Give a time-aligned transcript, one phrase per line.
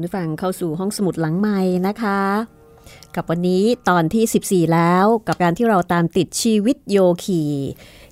[0.00, 2.20] คุณผู้ฟังเข้าสู่ห้องสมุดหลังใหม่นะคะ
[3.16, 7.42] กับวันนี้ตอนที่ 14 แล้วกับการที่เราตามติดชีวิตโยคี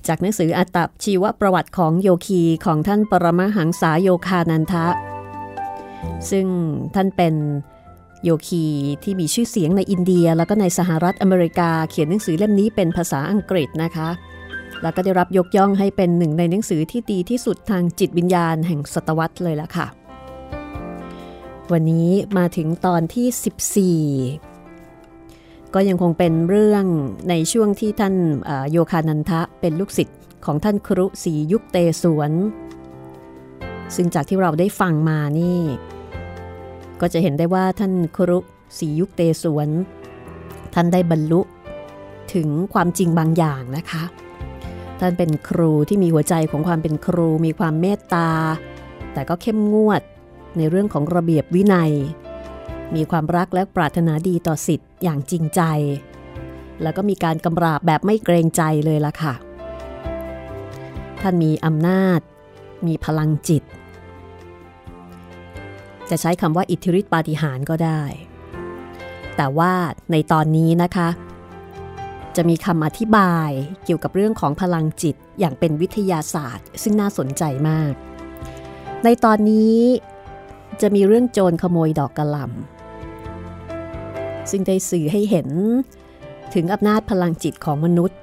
[0.07, 4.87] จากหนังสืออัตบชีวประวัติของโยคีของท่านปรมหังษาโยคานันทะ
[6.31, 6.47] ซึ่ง
[6.95, 7.35] ท่านเป็น
[8.23, 8.65] โยคี
[9.03, 14.09] ที่มีชื่อเสียงในอินเดีย แล้วก็ในสหรัฐอเมริกาเขียนหนังสือเล่มนี้เป็นภาษาอังกฤษนะคะ
[14.81, 19.98] แล้วก็ได้รับยกย่องให้เป็นหนึ่งในหนังสือที่ดีที่สุดทางจิตวิญญาณแห่งศตวรรษเลยล่ะค่ะ
[21.73, 23.97] วันนี้มาถึงตอนที่
[24.31, 26.85] 14 ก็ยังคงเป็นเรื่อง
[27.29, 28.15] ในช่วงที่ท่าน
[28.71, 32.31] โยคานันทะเป็นลูกศิษย์ของท่านครุสียุคเตสวน
[33.95, 35.59] ซึ่งจากที่เราได้ฟังมานี่
[37.01, 38.39] ก็จะเห็นได้ว่าท่านครุ
[38.79, 39.69] สียุคเตสวน
[40.73, 41.41] ท่านได้บรรลุ
[42.33, 44.03] ถึงความจริงบางอย่างนะคะ
[44.99, 48.29] ท่านเป็นครูที่มีหัวใจของความเป็นครูมีความเมตตา
[49.13, 50.01] แต่ก็เข้มงวด
[50.57, 51.91] ในเรื่องของระเบียบวินัย
[52.95, 55.61] มีความรักและปรารถนาดีต่อสิทธิ์อย่างจริงใจ
[56.81, 59.33] แล้วก็มีการกำราบแบบไม่เกรงใจเลยล่ะค่ะ
[61.21, 62.19] ท่านมีอำนาจ
[62.87, 63.63] มีพลังจิต
[66.09, 68.01] จะใช้คำว่าอิทธิฤทธิปาฏิหาริย์ก็ได้
[69.37, 69.73] แต่ว่า
[70.11, 71.09] ในตอนนี้นะคะ
[72.35, 73.49] จะมีคำอธิบาย
[73.83, 77.93] เกี่ยวกับเรื่องของพลังจิตอย่างเป็นวิทยาศาสตร์ ซึ่งน่าสนใจมาก
[79.03, 79.77] ในตอนนี้
[80.81, 85.49] จะมีเรื่องโจรขโมยดอกกระหล่ำซึ่งได้สื่อให้เห็น
[86.53, 88.17] ถึงอำนาจพลังจิตของมนุษย์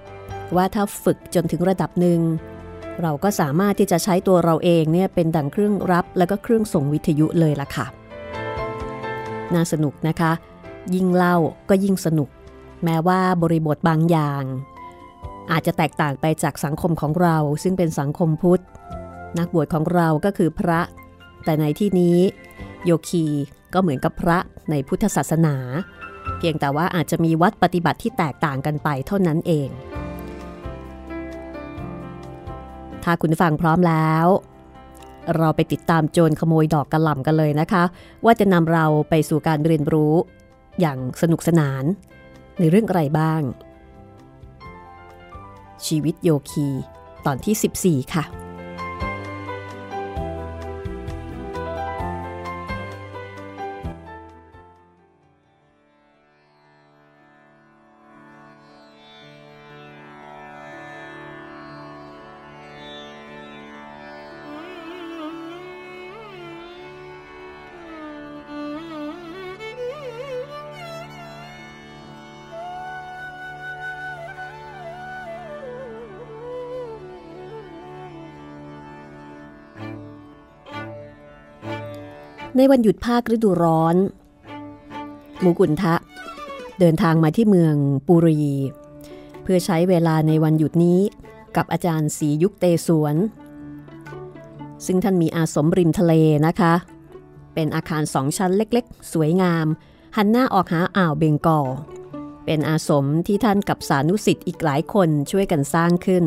[0.57, 2.21] ว่าถ้าฝึกจนถึงระดับหนึ่ง
[3.03, 7.87] เราก็สามารถที่จะใช้ตัวเราเองเนี่ยเป็นดังเครื่องรับแล้วก็เครื่องส่งวิทยุเลยล่ะค่ะ
[9.55, 10.33] น่าสนุกนะคะ
[10.95, 11.37] ยิ่งเล่า
[11.69, 12.29] ก็ยิ่งสนุก
[12.85, 14.43] แม้ว่าบริบทบางอย่าง
[15.51, 18.63] อาจจะแตกต่างไปจากสังคมของเราซึ่งเป็นสังคมพุทธ
[19.39, 20.81] นักบวชของเราก็คือพระ
[21.45, 22.19] แต่ในที่นี้
[22.87, 23.25] โยคี
[23.75, 24.39] ก็เหมือนกับพระ
[24.71, 25.57] ในพุทธศาสนา
[26.39, 29.69] เพียงแต่ว่าอาจจะมีวัดปฏิบัติที่แตกต่างกันไปเท่านั้นเอง
[33.05, 34.27] ถ้าคุณฟังพร้อมแล้ว
[35.37, 37.85] เราไปติดตามโจรขโมยดอกกระหล่ำกันเลยนะคะ
[38.25, 40.15] ว่าจะนำเราไปสู่การเรียนรู้
[40.81, 41.85] อย่างสนุกสนาน
[42.59, 43.43] ในเรื่องอะไรบ้าง
[45.87, 46.69] ชีวิตโยคี
[47.27, 48.25] ตอนที่ 14 ค่ะ
[82.57, 83.97] ในวันหยุดภาคฤดูร้อน
[85.41, 85.95] หมูกุนทะ
[86.79, 87.75] เดินทางมาที่เมือง
[88.07, 88.55] ปุรี
[89.43, 91.01] เพื่อใช้เวลาในวันหยุดนี้
[91.57, 93.17] กับอาจารย์สียุคเตสวน
[94.87, 96.13] ซึ่งท่านมีอาสมริมทะเล
[96.47, 96.75] นะคะ
[97.55, 99.67] เป็นอาคารสองชั้นเล็กๆ สวยงาม
[100.17, 101.69] หันหน้าออกหาอ่าวเบงกอล
[102.45, 106.25] เป็นอาสมที่ท่านกับสานุสิทธิ์อีกหลายคนช่วยกันสร้างขึ้น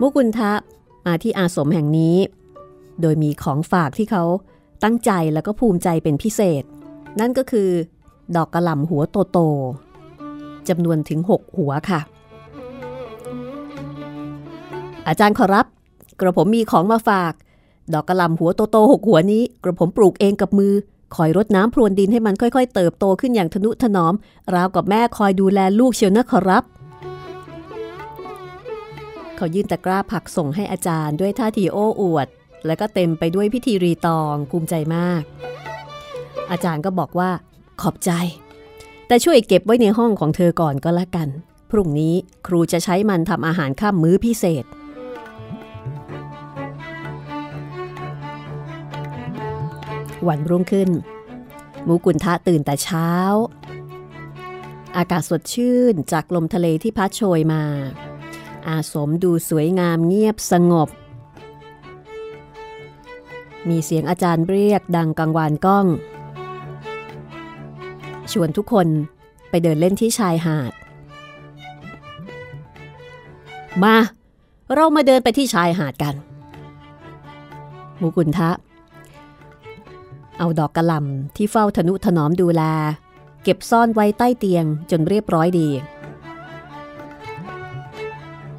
[0.00, 0.52] มุกุลทะ
[1.06, 2.16] มาที่อาสมแห่งนี้
[3.00, 4.24] โดยมีของฝากที่เขา
[4.82, 6.62] ตั้งใจแล้วก็ภูมิใจเป็นพิเศษ
[7.20, 7.68] นั่นก็คือ
[8.36, 9.02] ดอกกระหล่ำหัว
[9.32, 12.00] โตๆจำนวนถึง 6 หัวค่ะ
[15.08, 15.66] อาจารย์ขอรับ
[16.20, 17.32] กระผมมีของมาฝาก
[17.92, 20.72] ดอกกระหล่ำหัวโตๆหกหัวนี้ กระผมปลูกเองกับมือ
[21.14, 24.14] คอยรดน้ำพรวนดินให้มันค่อย ๆ เติบโตขึ้นอย่างทนุถนอม
[24.54, 26.64] ราวกับแม่คอยดูแลลูกเชียวนะขอรับ
[29.36, 32.26] เขายื่นตะกร้าผักส่งให้อาจารย์ด้วยท่าทีโอ้อวด
[32.66, 35.22] และก็เต็มไปด้วยพิธีรีตองภูมิใจมาก
[36.50, 37.30] อาจารย์ก็บอกว่า
[37.80, 38.10] ขอบใจ
[39.06, 41.28] แต่ช่วยเก็บไว้ในห้องของเธอก่อนก็แล้วกัน
[41.70, 42.14] พรุ่งนี้
[42.46, 44.64] ครูจะใช้มันทำอาหารข้ามมื้อพิเศษ
[50.28, 50.90] วันรุ่งขึ้น
[51.86, 53.10] มูกุนทะตื่นแต่เช้า
[54.96, 57.62] อากาศสดชื่นจากลมทะเลที่พัดโชยมา
[58.68, 60.88] อาสมดูสวยงามเงียบสงบ
[63.68, 65.86] มีเสียงอาจารย์เรียกดังกังวานก้อง
[68.32, 68.88] ชวนทุกคน
[69.50, 70.72] ไปเดินเล่นที่ชายหาด
[73.82, 73.96] มา
[74.74, 76.14] เรามาเดินไปที่ชายหาดกัน
[78.00, 78.50] มุกุนทะ
[80.38, 82.62] เอาดอกกระลำที่เฝ้าธนุถนอมดูแล
[83.42, 85.68] เก็บซ่อนไว้ใต้เตียงจนเรียบร้อยดี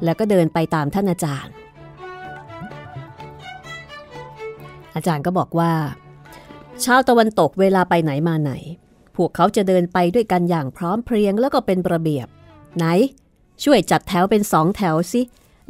[0.04, 1.52] แล้วก็เดินไปตามท่านอาจารย์
[4.96, 5.72] อาจารย์ก็บอกว่า
[6.84, 8.52] ช้าตะวันตกเวลาไปไหนมาไหน
[9.16, 12.26] พวกเขาจะเดินไปด้วยกันอย่างพร้อมเพรียงแล้วก็เป็นระเบียบ
[12.76, 12.84] ไหน
[13.64, 15.20] ช่วยจัดแถวเป็นสองแถวสิ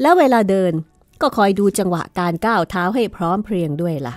[0.01, 0.73] แล้วเวลาเดิน
[1.21, 4.15] ก็คอยดูจังหวะการก้าวเท้าให้พร้อมเพรียงด้วยล่ะ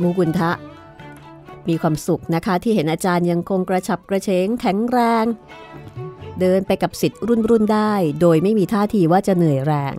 [0.00, 0.50] มูกุนทะ
[1.68, 5.24] มีความสุขนะคะที่เห็นอาจารย์ยังคงกระฉับกระเฉงแข็งแรง
[6.40, 9.96] เดินไปกับสิทธิ์รุ่นรุ่นได้ โดยไม่มีท่าทีว่าจะเหนื่อยแรง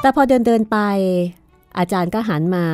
[0.00, 0.78] แต่พอเดินเดินไป
[1.78, 2.64] อาจารย์ก็หันมา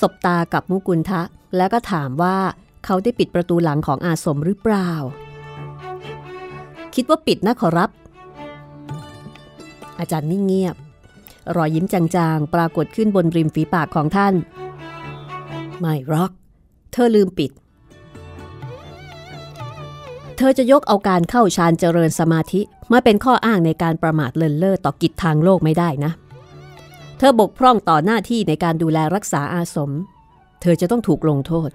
[0.00, 1.22] สบตากับมุกุลทะ
[1.56, 2.36] แล้วก็ถามว่า
[2.84, 4.90] เขาได้ปิดประตูหลังของอาสมหรือเปล่า
[6.94, 7.90] คิดว่าปิดนะขอรับ
[9.98, 10.76] อาจารย์นิ่งเงียบ
[11.56, 14.34] รอยยิ้มจางๆ ปรากฏขึ้นบนริมฝีปากของท่าน
[15.78, 16.30] ไม่หรอก
[16.92, 17.50] เธอลืมปิด
[20.38, 22.60] เธอจะยกเอาการเข้าฌานเจริญสมาธิ
[22.92, 26.12] มาเป็นข้ออ้างในการประมาทเลินเล่อต่อกิจทางโลกไม่ได้นะ
[27.18, 29.90] เธอบกพร่องต่อหน้าที่ในการดูแลรักษาอาสม
[30.62, 31.70] เธอจะต้องถูกลงโทษ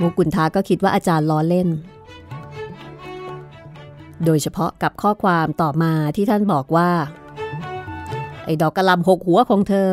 [0.00, 1.68] มูกุนทาก็คิดว่าอาจารย์ล้อเล่น
[4.24, 6.90] โดยเฉพาะกับข้อความต่อมาที่ท่านบอกว่า
[8.44, 9.88] ไอ้ดอกกระลำหกหัวของเธอ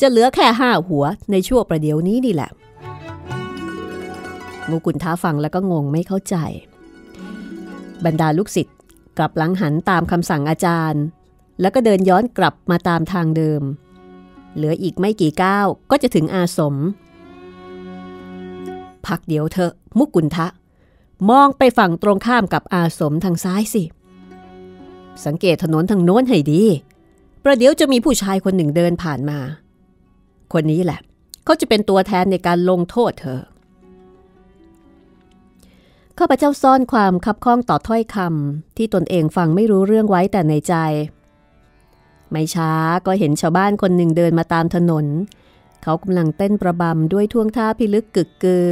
[0.00, 2.50] จะเหลือแค่ห้าหัวในช่วงประเดี๋ยวนี้นี่แหละ
[4.70, 6.36] มูกุนท้าฟังแล้วก็งงไม่เข้าใจ
[8.04, 8.76] บรรดาลูกศิษย์
[9.18, 11.02] กลับหลังหันตามคำสั่งอาจารย์
[11.60, 13.62] แล้วก็เดินย้อนกลับมาตามทางเดิม
[14.54, 16.74] เหลืออีกไม่กี่ก้าวก็จะถึงอาสม
[19.06, 20.46] พักเดี๋ยวเถอะมุกุนทะ
[21.30, 23.82] มองไปฝั่งตรงข้ามกับอาสมทางซ้ายสิ
[25.24, 26.62] สังเกตถนนทางโน้นให้ดี
[27.42, 29.38] ประเดี๋ยวจะมีผู้ชายคนหนึ่งเดินผ่านมา
[30.52, 31.00] คนนี้แหละ
[31.44, 33.40] เขาจะเป็นตัวแทนในการลงโทษเธอ
[36.18, 40.74] ข้าพเจ้าซ่อนความคับข้องต่อถ้อยคำที่ตนเองฟังไม่รู้เรื่องไว้แต่ในใจ
[42.30, 42.72] ไม่ช้า
[43.06, 45.06] ก็เห็นชาวบ้านคนหนึ่งเดินมาตามถนน
[45.82, 48.68] เขากำลังเต้นประบำด้วยท่วงท่าพิลึกกึกกือ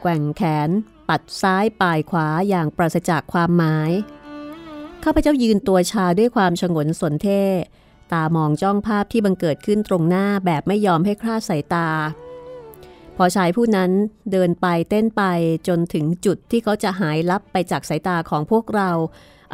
[0.00, 0.70] แกว่งแขน
[1.08, 3.90] ปัดซ้ายปลายขวาอย่างปราศจากความหมาย
[5.04, 7.42] ข้าพเจ้ายืนตัวชาด้วยความฉงนสนเท่
[8.12, 11.88] ตามองจ้องภาพที่บังเกิดขึ้นตรงหน้าแบบไม่ยอมให้คลาดสายตา
[13.16, 13.90] พอชายผู้นั้น
[14.32, 15.22] เดินไปเต้นไป
[15.68, 18.90] จนถึงจุดที่เขาจะหายลับไปจากสายตาของพวกเรา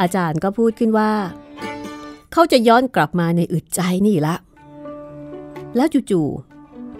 [0.00, 1.12] อาจารย์ก็พูดขึ้นว่า
[2.32, 4.36] เขาจะย้อนกลับมาในอึดใจนี่ละ
[5.76, 6.28] แล้วจู่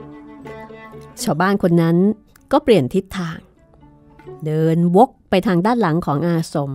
[0.04, 1.96] ๆชาวบ้านคนนั้น
[2.52, 3.38] ก็เปลี่ยนทิศทาง
[4.46, 6.72] เดินวกไปทางด้านหลังของอาสม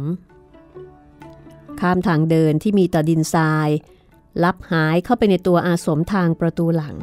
[1.80, 3.70] ข้ามทางเดินที่มีต่อดินทราย
[4.44, 6.96] ลับหายเข้าไปในตัวอาสมทางประตูหลัง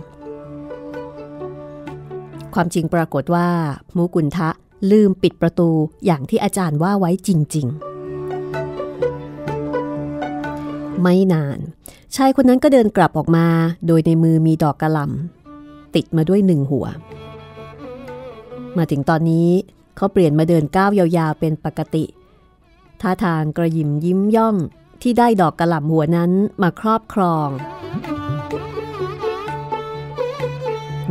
[2.55, 3.49] ความจริงปรากฏว่า
[3.97, 4.51] มูกุนทะ
[4.91, 5.71] ลืมปิดประตู
[6.07, 7.93] อย่างที่อาจารย์ว่าไว้จริง ๆ
[11.03, 11.59] ไม่นาน
[12.17, 13.47] ชายคนนั้นก็เดินกลับออกมา
[13.87, 16.87] โดยในมือมีดอกกระลำติดมาด้วยหนึ่งหัว
[18.77, 19.49] มาถึงตอนนี้
[19.97, 22.05] เขาเปลี่ยนมาเดินก้าวยาวๆเป็นปกติ
[23.01, 24.57] ท่าทางกระยิมยิ้มย่อง
[25.03, 26.31] ที่ได้ดอกกระหล่ำหัวนั้น
[26.63, 27.49] มาครอบครอง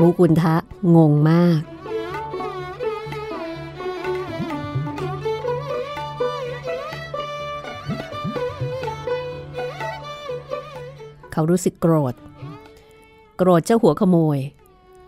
[0.04, 0.56] มูกุนทะ
[0.96, 1.62] งงมาก
[11.32, 12.14] เขารู้สึกโกรธ
[13.38, 14.40] โกรธเจ้าหัวขโมย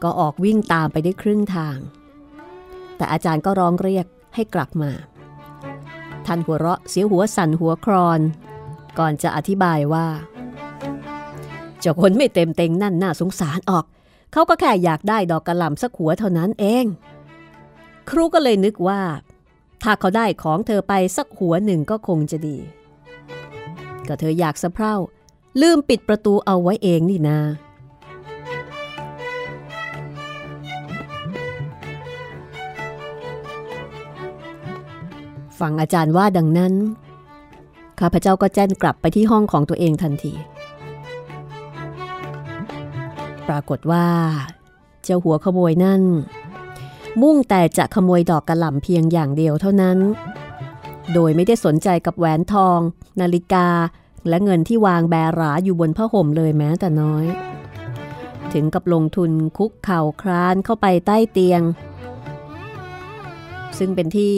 [0.04, 1.78] ก็ออกวิ่งตามไปได้ครึ่งทาง
[2.98, 4.92] แต่อาจารย์ก็ร้องเรียกให้กลับมา
[6.26, 8.20] ท่านหัวเราะเสียหัวสั่นหัวครอน
[9.00, 10.08] ก่อนจะอธิบายว่า
[11.80, 13.86] เจ้าคนไม่เต็มเต็งนั่นน่าสงสารออก
[14.34, 16.86] เขาก็แค่อยากได้ดอกกระหล่ำสักหัวเท่านั้นเอง
[18.10, 19.02] ครูก็เลยนึกว่า
[19.84, 22.58] ถ้าเขาได้ของเธอไปสักหัวหนึ่งก็คงจะดี
[24.08, 24.96] ก็เธออยากสะเพร่า
[25.62, 27.40] ลืมปิดประตูเอาไว้เองนี่นา
[35.60, 36.74] ฟังอาจารย์ว่าดังนั้น
[38.00, 40.34] ข้าพเจ้าก็แจ้นกลับไปที่ห้องของตัวเองทันที
[43.48, 44.08] ปรากฏว่า
[45.04, 46.02] เจ้าหัวขโมยนั่น
[47.22, 49.98] มุ่งแต่จะขโมยดอกกระหล่ำเพียงอย่างเดียวเท่านั้น
[51.14, 52.80] โดยไม่ได้สนใจกับแหวนทอง
[53.22, 53.68] นาฬิกา
[54.30, 57.26] และเงินที่วางแบราอยู่บนผ้าห่มเลยแม้แต่น้อย
[58.54, 61.62] ถึงกับลงทุนคุกเข่าครานเข้าไปใต้เตียง
[63.78, 64.36] ซึ่งเป็นที่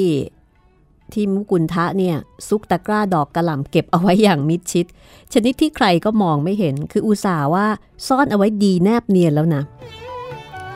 [1.14, 2.16] ที่มุกุลทะเนี่ย
[2.48, 4.86] ซุกตะกร้าดอกกระหล่ำเก็บเอาไว้อย่างมิดชิด
[5.34, 7.68] ชนิดที่ใครก็มองไม่เห็น คืออุตส่าห์ว่า
[8.08, 9.64] ซ่อนเอาไว้ดีแนบเนียนแล้วนะ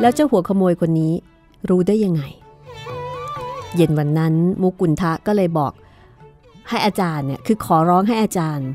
[0.01, 1.13] แล้วเจ้าหัวขโมยคนนี้
[1.69, 2.21] รู้ได้ยังไง
[3.75, 5.73] เย็นวันนั้นมุกุลทะก็เลยบอก
[6.69, 8.69] ให้อาจารย์เนี่ยคือขอร้องให้อาจารย์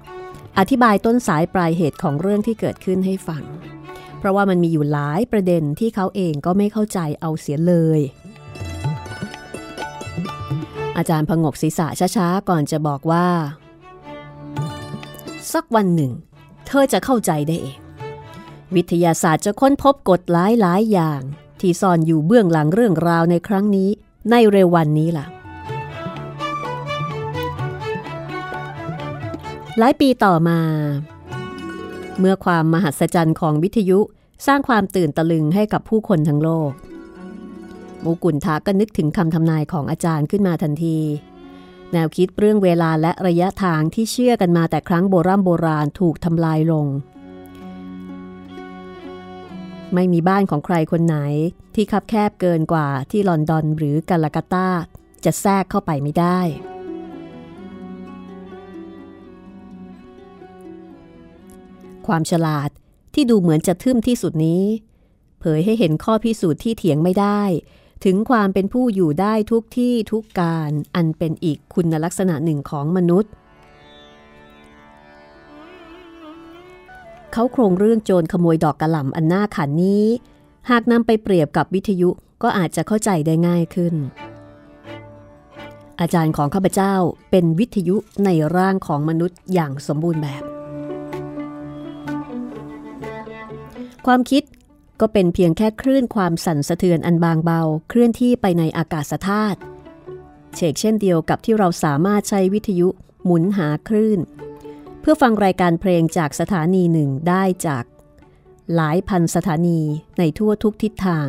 [0.59, 3.43] อธิบายต้นสายปลายเหตุของเรื่องที่เกิดขึ้นให้ฟัง
[4.19, 8.01] เพราะว่ามันมีอยู่หลายประเด็นที่เขาเองก็ไม่เข้าใจเอาเสียเลย
[10.97, 11.87] อาจารย์พงกศีรษะ
[12.17, 13.27] ช้าๆ ก่อนจะบอกว่า
[15.53, 16.13] สักวันหนึ่ง
[16.67, 17.79] เธอจะเข้าใจได้เอง
[18.75, 21.21] วิทยาศาสตร์จะค้นพบกฎหลายหลายอย่าง
[21.61, 23.91] ที่ซ่อนอยู่เบื้องหลังเรื่องราวในครั้งนี้
[24.31, 25.27] ในเร็ววันนี้ล่ะ
[29.79, 30.59] หลายปีต่อมา
[32.19, 33.99] เมื่อความมหัศจรรย์ของวิทยุ
[34.47, 36.71] สร้างความตื่นตะลึงให้กับผู้คนทั้งโลก
[38.05, 40.99] มูกุนทาก็นึกถึงคำทำนายของอาจารย์ขึ้นมาทันที
[41.93, 46.87] แนวคิดเรื่องเวลาและระยะทางที่เชื่อกันมาแต่ครั้งโบราณโบราณถูกทำลายลง
[49.95, 51.17] ไม่มีบ้านของใครคนไหน
[51.75, 54.69] ที่คับแคบเกินกว่าที่ลอนดอนหรือกาลากาตา
[55.25, 56.41] จะแทรกเข้าไปไม่ได้
[62.07, 62.71] ความฉลาด
[63.15, 64.65] ที่ดูเหมือนจะทึ่มที่สุดนี้
[65.41, 67.43] เผยให้เห็นข้อพิสูจน์ที่เถียงไม่ได้
[68.05, 73.33] ถึงความเป็นผู้อยู่ได้ทุกที่ทุกการอันเป็นอีกคุณลักษณะหนึ่งของมนุษย์
[77.33, 80.05] เขาโครงเรื่องโจรขโมยดอกกระหล่ำอันน่าขันนี้
[80.71, 82.11] หากนำไปเปรียบกับวิทยุ
[82.43, 83.95] ก็อาจจะเข้าใจได้ง่ายขึ้น
[86.01, 86.95] อาจารย์ของข้าพเจ้า
[87.31, 90.43] เป็นวิทยุในร่างของมนุษย์อย่างสมบูรณ์แบบ
[94.07, 94.43] ความคิด
[95.01, 99.59] ก็เป็นเพียงแค่คลื่นความสั่นสะเทือนอันบางเบาเคลื่อนที่ไปในอากาศธาตุ
[100.55, 102.89] เชกเช่นเดียวกับที่เราสามารถใช้วิทยุ
[103.25, 104.21] หมุนหาคลื่น
[105.01, 107.85] เพื่อฟังรายการเพลงจากสถานีหนึ่งได้จาก
[108.75, 109.81] หลายพันสถานี
[110.19, 111.29] ในทั่วทุกทิศทาง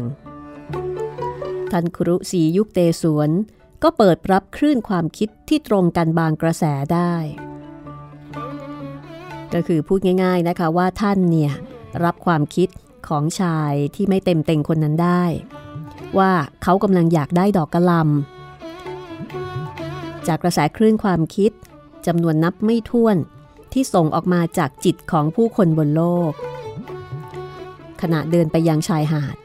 [1.72, 3.30] ท่านครุสียุคเตสวน
[3.84, 7.16] ก็เปิดรับคลื่นความคิดที่ตรงกันบางกระแสได้
[9.54, 11.54] ก็คือพูดง่าย ๆนะคะว่าท่านเนี่ย
[12.04, 12.70] รับความคิด
[13.10, 15.24] ของชายที่ไม่เต็มเต็งคนนั้นได้
[16.18, 16.32] ว่า
[16.64, 21.52] เขากำลังอยากได้ดอกกระลำจากกระแสคลื่นความคิด
[22.08, 23.18] จำนวนนับไม่ถ้วน
[23.74, 26.32] ที่ส่งออกมาจากจิตของผู้คนบนโลก
[28.02, 29.36] ขณะเดินไปยังชายหาด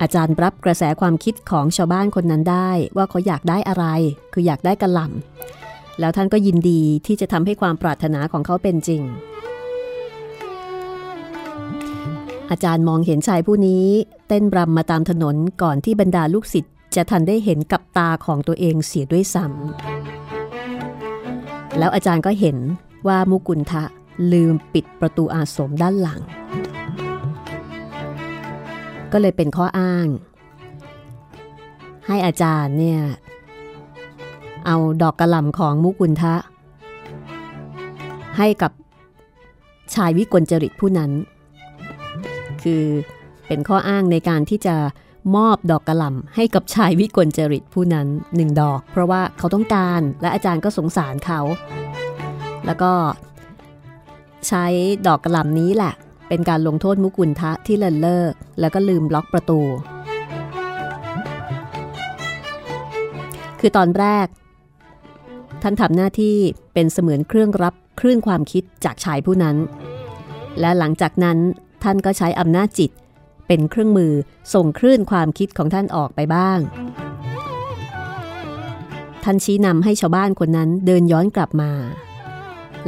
[0.00, 3.84] อาจารย์รับกระแสความคิดของชาวบ้านคนนั้นได้ว่าเขาอยากได้อะไร
[4.32, 9.02] คืออยากได้กระหล่ำแล้วท่านก็ยินดีที่จะทำให้ความปรารถนาของเขาเป็นจริง
[12.50, 13.86] อาจารย์มองเห็นชายผู้นี้
[14.28, 22.56] เต้นรำมาตามถนนก่อนที่บรรดาลูกศิษย์จะทันได้เห็นกับตาของตัวเองเสียด้วยซ้ำแล้วอาจารย์ก็เห็น
[23.08, 23.84] ว่ามุกุลทะ
[24.32, 26.20] ลืมปิดประตูอาสมด้านหลัง
[29.12, 30.06] ก็เลยเป็นข้ออ้าง
[32.06, 33.00] ให้อาจารย์เนี่ย
[34.66, 36.34] เอาดอกกระหล่ำของมุกุลทะ
[38.38, 38.72] ให้กับ
[39.94, 41.10] ชายวิกลจริตผู้นั้น
[42.62, 42.84] คือ
[43.46, 44.76] เป็นข้ออ้างในการที่จะ
[45.36, 51.40] มอบดอกกระหล่ำให้กับชายวิกลจริตผู้นั้นหนึ่งดอก เพราะว่าเขาต้องการและอาจารย์ก็สงสารเขา
[52.66, 52.92] แล้วก็
[54.48, 54.64] ใช้
[55.06, 55.94] ดอกกระหล่ำนี้แหละ
[56.28, 59.60] เป็นการลงโทษมุกุลทะที่เลินเลิก แล้วก็ลืมล็อกประตู
[63.60, 64.26] คือตอนแรก
[65.62, 66.36] ท่านทำหน้าที่
[66.74, 69.56] เป็นเสมือนเครื่องรับคลื่นความคิดจากชายผู้นั้น
[70.60, 71.38] และหลังจากนั้น
[71.82, 72.90] ท่านก็ใช้อำนาจจิต
[73.46, 74.12] เป็นเครื่องมือ
[74.54, 76.58] ส่งคลื่นความคิดของท่านออกไปบ้าง
[79.24, 81.70] ท่านชี้นำให้ชาวบ้านคนนั้นเดินย้อนกลับมา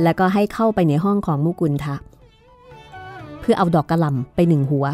[0.03, 1.97] แล้วก็ให้เข้าไปในห้องของมุกุลทะ
[3.41, 4.87] เพื่อเอาดอกกระหล่ำไปหนึ่งหัว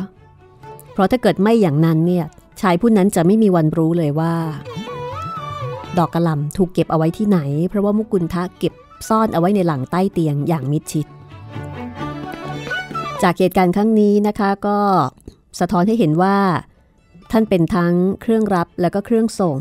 [0.93, 2.25] เพราะถ้าเกิดไม่อย่างนั้นเนี่ย
[2.61, 4.35] ชายผู้นั้นจะไม่มีวันรู้เลยว่า
[5.99, 8.73] ดอกกระหล่ำถูกเก็บเอาไว้ที่ไหน เพราะว่ามุกุลทะเก็บ
[9.08, 11.06] ซ่อนเอาไว้ในหลังใต้เตียงอย่างมิดชิด
[13.23, 14.78] จากเหตุการณ์ครั้งนี้นะคะก็
[15.61, 16.39] สะท้อนให้เห็นว่า
[17.31, 19.57] ท่านเป็นทั้งเครื่องรับและก็เครื่องส่ง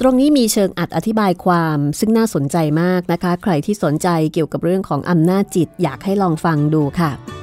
[0.00, 7.35] ตรงนี้มีเชิงอัดอธิบายความซึ่งน่าสนใจมากนะคะ ใครที่สนใจเกี่ยวกับเรื่องของอำนาจจิตอยากให้ลองฟังดูค่ะ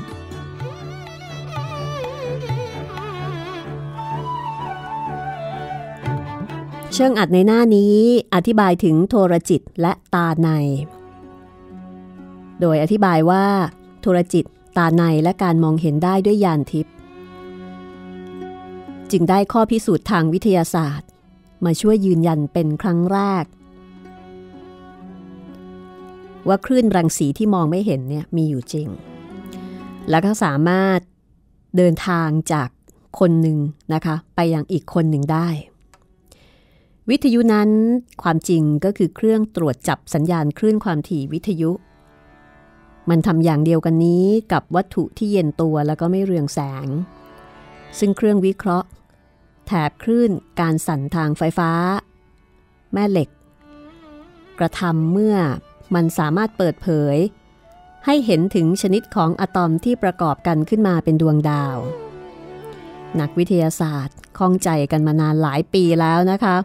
[6.95, 7.95] เชิงอัดในหน้านี้
[8.35, 10.49] อธิบายถึงโทรจิตและตาใน
[12.61, 13.45] โดยอธิบายว่า
[14.01, 14.45] โทรจิต
[14.77, 16.93] ตาในและการมองเห็นได้ด้วยยานทิพย์
[19.11, 21.09] จึงได้ข้อพิสูจน์ทางวิทยาศาสตร์
[21.65, 23.45] มาช่วยยืนยันเป็นครั้งแรก
[26.47, 28.87] ว่าคลื่นรังสีที่มองไม่เห็นเนี่ยมีอยู่จริง
[30.09, 30.99] แล้วก็สามารถ
[31.77, 32.69] เดินทางจาก
[33.19, 33.57] คนหนึ่ง
[33.93, 35.49] นะคะ ไปยังอีกคนหนึ่งได้
[37.09, 37.69] วิทยุนั้น
[38.23, 41.71] ความจริงก็คือเครื่องตรวจจับสัญญาณคลื่นความถี่วิทยุ
[43.09, 46.87] มันทำอย่างเดียวกันนี้กับวัตถุที่เย็นตัวแล้วก็ไม่เรืองแสง
[47.99, 48.87] ซึ่งเครื่องวิเคราะห์
[49.67, 51.71] แถบคลื่นการสั่นทางไฟฟ้า
[52.93, 53.29] แม่เหล็ก
[54.59, 55.37] กระทำเมื่อ
[55.95, 57.17] มันสามารถเปิดเผย
[58.05, 61.77] ให้เห็นถึงชนิดของอะตอมที่ประกอบกันขึ้นมาเป็นดวงดาว
[63.19, 66.55] นักวิทยาศาสตร์ข้องใจกันมานานหลายปีแล้วนะคะ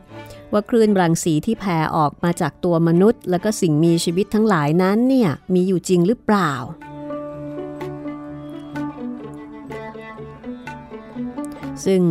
[0.53, 6.53] ว่าคลื่นรังสีที่แผ่ออกมาจากตัวมนุษย์ และก็สิ่งมีชีวิตทั้งหลายนั้นเนี่ยมีอยู่จริงหรือเปล่า
[11.85, 12.03] ซึ่ง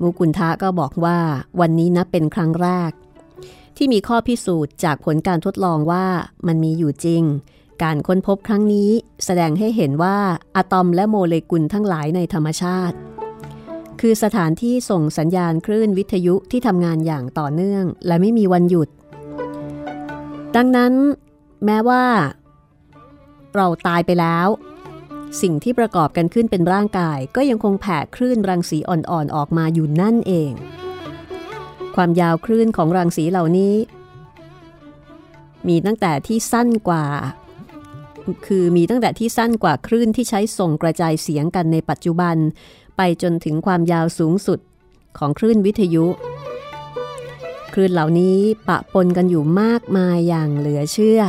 [0.00, 1.18] มูกุนทะก็บอกว่า
[1.60, 2.92] วันนี้นะเป็นครั้งแรก
[3.76, 6.06] ที่มีข้อพิสูจน์จากผลการทดลองว่า
[6.46, 7.22] มันมีอยู่จริง
[7.82, 8.90] การค้นพบครั้งนี้
[9.24, 10.18] แสดงให้เห็นว่า
[10.56, 12.96] อะตอมและโมเลกุลทั้งหลายในธรรมชาติ
[14.00, 18.88] คือสถานที่ส่งสัญญาณคลื่นวิทยุที่ทำงานอย่างต่อเนื่อง และไม่มีวันหยุด
[20.56, 20.92] ดังนั้น
[21.64, 22.04] แม้ว่า
[23.54, 24.48] เราตายไปแล้ว
[25.42, 30.52] สิ่งที่ประกอบกันขึ้นเป็นร่างกาย ก็ยังคงแผ่คลื่นรังสีอ่อนๆออกมาอยู่นั่นเอง
[31.94, 33.74] ความยาวคลื่นของรังสีเหล่านี้
[35.68, 37.04] มีตั้งแต่ที่สั้นกว่า
[38.46, 42.36] คือมีตั้งแต่ที่สั้นกว่าคลื่นที่ใช้ส่งกระจายเสียงกันในปัจจุบัน
[42.96, 44.58] ไปจนถึงความยาวสูงสุด
[45.18, 46.06] ของคลื่นวิทยุ
[47.72, 51.20] คลื่นเหล่านี้ปะปนกันอยู่มากมายอย่างเหลือเชื่อ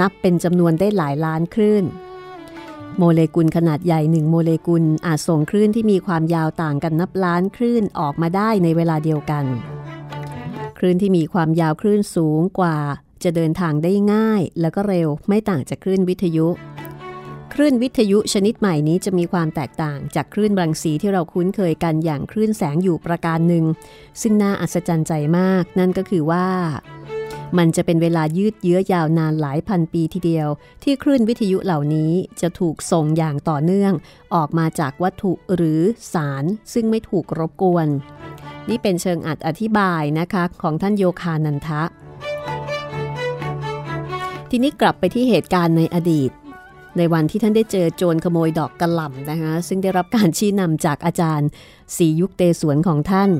[0.00, 1.84] นับเป็นจำนวนได้หลายล้านคลื่น
[2.98, 9.44] โมเลกุลขนาดใหญ่หนึ่งโมเลกุลอาจส่งคลื่นที่มีความยาวต่างกันนับล้านคลื่นออกมาได้ในเวลาเดียวกัน
[10.78, 12.76] คลื่นที่มีความยาวคลื่นสูงกว่า
[13.24, 16.48] จะเดินทางได้ง่าย แล้วก็เร็วไม่ต่างจากคลื่นวิทยุ
[17.52, 23.64] คลื่นวิทยุชนิดใหม่นี้จะมีความแตกต่างจากคลื่นรังสีที่เราคุ้นเคยกันอย่างคลื่นแสงอยู่ประการหนึ่ง
[24.20, 26.46] ซึ่งน่าอัศจรรย์ใจมาก นั่นก็คือว่า
[27.58, 30.48] มันจะเป็นเวลายืดเยื้อยาวนานหลายพันปีทีเดียว
[30.82, 33.92] ที่คลื่นวิทยุเหล่านี้จะถูกส่งอย่างต่อเนื่อง
[34.34, 35.80] ออกมาจากวัตถุหรือ
[36.12, 37.88] สาร ซึ่งไม่ถูกรบกวน
[38.68, 41.82] นี่เป็นเชิงอัดอธิบายนะคะของท่านโยคานันทะ
[44.50, 46.30] ทีนี้กลับไปที่เหตุการณ์ในอดีต
[46.96, 51.48] ในวันที่ท่านได้เจอโจรขโมยดอกกระหล่ำนะคะซึ่งได้รับการชี้นำจากอาจารย์
[51.96, 53.30] สียุคเตสวนของท่าน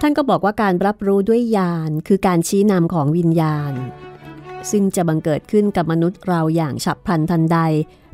[0.00, 3.72] ท่านก็บอกว่าการรับรู้ด้วยญาณคือการชี้นำของวิญญาณ
[4.70, 7.58] ซึ่งจะบังเกิดขึ้นกับมนุษย์เราอย่างฉับพลันทันใด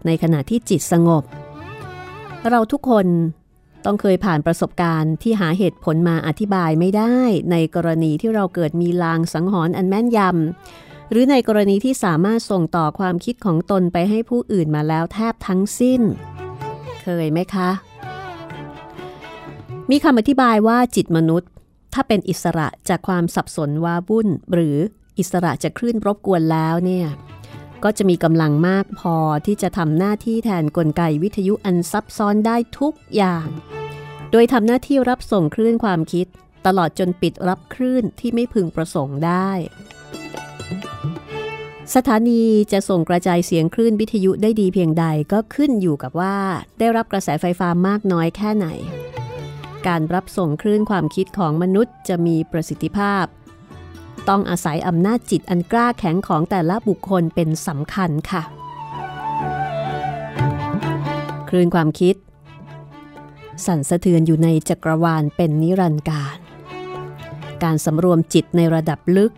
[0.07, 1.23] ในขณะที่จิตสงบ
[2.51, 3.07] เราทุกคน
[3.85, 7.17] ต้องเคยผ่านประสบการณ์ที่หาเหตุผลมาอธิบายไม่ได้
[7.51, 16.01] ในกรณีที่เราเกิดมีลางสังหรณ์อันแม่นยำ หรือในกรณีที่สามารถส่งต่อความคิดของตนไปให้ผู้อื่นมาแล้วแทบทั้งสิ้น
[17.03, 17.71] เคยไหมคะ
[19.91, 21.51] มีคำอธิบายว่าจิตมนุษย์
[21.95, 24.77] ถ้าเป็นอิสระจากความสับสนว้าวุ่น หรือ
[25.19, 27.07] อิสระจากคลื่นรบกวนแล้วเนี่ย
[27.85, 33.47] ก็จะมีกำลังมากพอที่จะทำหน้าที่แทนนกลไกวิทยุอันซับซ้อนได้ทุกอย่าง
[34.33, 36.27] โดยทำหน้าที่รับส่งคลื่นความคิด
[36.67, 39.51] ตลอดจนปิดรับคลื่นที่ไม่พึงประสงค์ได้
[41.95, 42.43] สถานี
[42.73, 46.37] จะส่งกระจายเสียงคลื่นวิทยุได้ดีเพียงใดก็ขึ้นอยู่กับว่า
[46.79, 48.67] ได้รับกระแสไฟฟ้ามากน้อยแค่ไหน
[49.87, 53.25] การรับส่งคลื่นความคิดของมนุษย์จะมีประสิทธิภาพ
[54.29, 58.43] ต้องอาศัยอำนาจจิตอันกล้าแข็งของแต่ละบุคคลเป็นสำคัญค่ะ
[61.49, 62.15] คลื่นความคิด
[63.67, 66.39] สั่นสะเทือนอยู่ในจักรวาลเป็นนิรันดร์การ
[67.63, 69.33] การสำรวมจิตในระดับลึก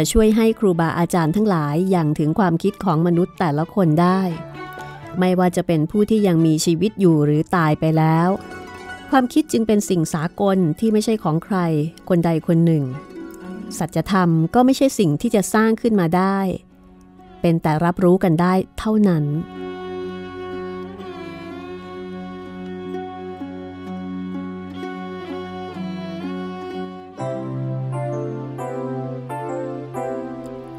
[0.00, 4.20] จะช่วยให้ครูบาอาจารย์ทั้งหลายอย่างถึงความคิดของมนุษย์แต่ละคนได้
[5.18, 8.28] ไม่ว่าจะเป็นผู้ที่ยังมีชีวิตอยู่หรือตายไปแล้ว
[9.10, 11.56] ความคิดจึงเป็นสิ่งสากลที่ไม่ใช่ของใคร
[12.08, 12.84] คนใดคนหนึ่ง
[13.78, 16.38] สัจธรรมก็ไม่ใช่สิ่งที่จะสร้างขึ้นมาได้
[17.40, 19.24] เป็นแต่รับรู้กันได้เท่านั้น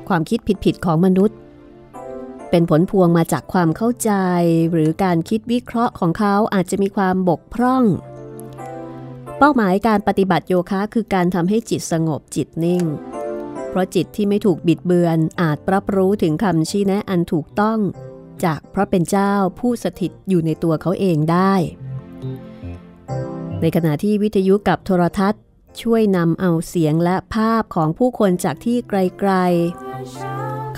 [0.09, 1.37] ความคิดผิดๆของมนุษย์
[2.49, 4.11] เป็นผลพวงมาจากความเข้าใจ
[4.71, 7.83] หรือการคิดวิเคราะห์ของเขาอาจจะมีความบกพร่อง
[9.37, 12.83] เป้าหมายการปฏิบัติโยคะคือการทำให้จิตสงบจิตนิ่ง
[13.69, 17.79] เพราะจิตที่ไม่ถูกบิดเบือนอาจรับรู้ถึงคำชี้แนะอันถูกต้อง
[18.43, 21.53] จากพระเป็นเจ้าผู้สถิตอยู่ในตัวเขาเองได้
[23.61, 25.41] ในขณะที่วิทยุกับโทรทัศน์
[25.81, 29.88] ช่วยนำเอาเสียงและภาพของผู้คนจากที่ไกลๆ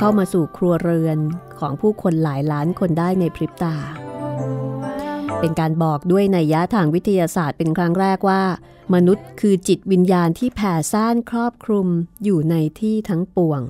[0.03, 1.19] เข้ามาสู่ครัวเรือน
[1.59, 3.75] ของผู้คนหลายล้านคนได้ในพริบตา
[5.39, 8.43] เป็นการบอกด้วยในยะทางวิทยาศาสตร์เป็นครั้งแรกว่า
[8.93, 11.87] มนุษย์คือจิตวิญญาณที่แผ่ซ่านครอบคลุม
[12.23, 13.61] อยู่ในที่ทั้งปวง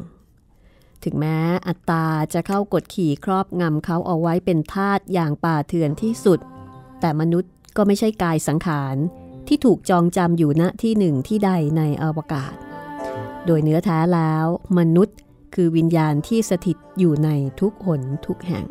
[1.04, 6.40] ถึงแม้อัตตาจะเข้ากดขี่ครอบงำเขาเอาไว้เป็นทาสอย่างป่าเถื่อนที่สุด
[7.00, 8.96] แต่มนุษย์ก็ไม่ใช่กายสังขาร
[9.48, 12.56] ที่ถูกจองจำอยู่ณที่หนึ่งที่ใดในอวกาศ
[13.46, 14.46] โดยเนื้อแท้แล้ว
[14.80, 15.18] มนุษย์
[15.56, 18.66] คือวิญญาณที่สถิตอยู่ในทุกหนทุกแห่ง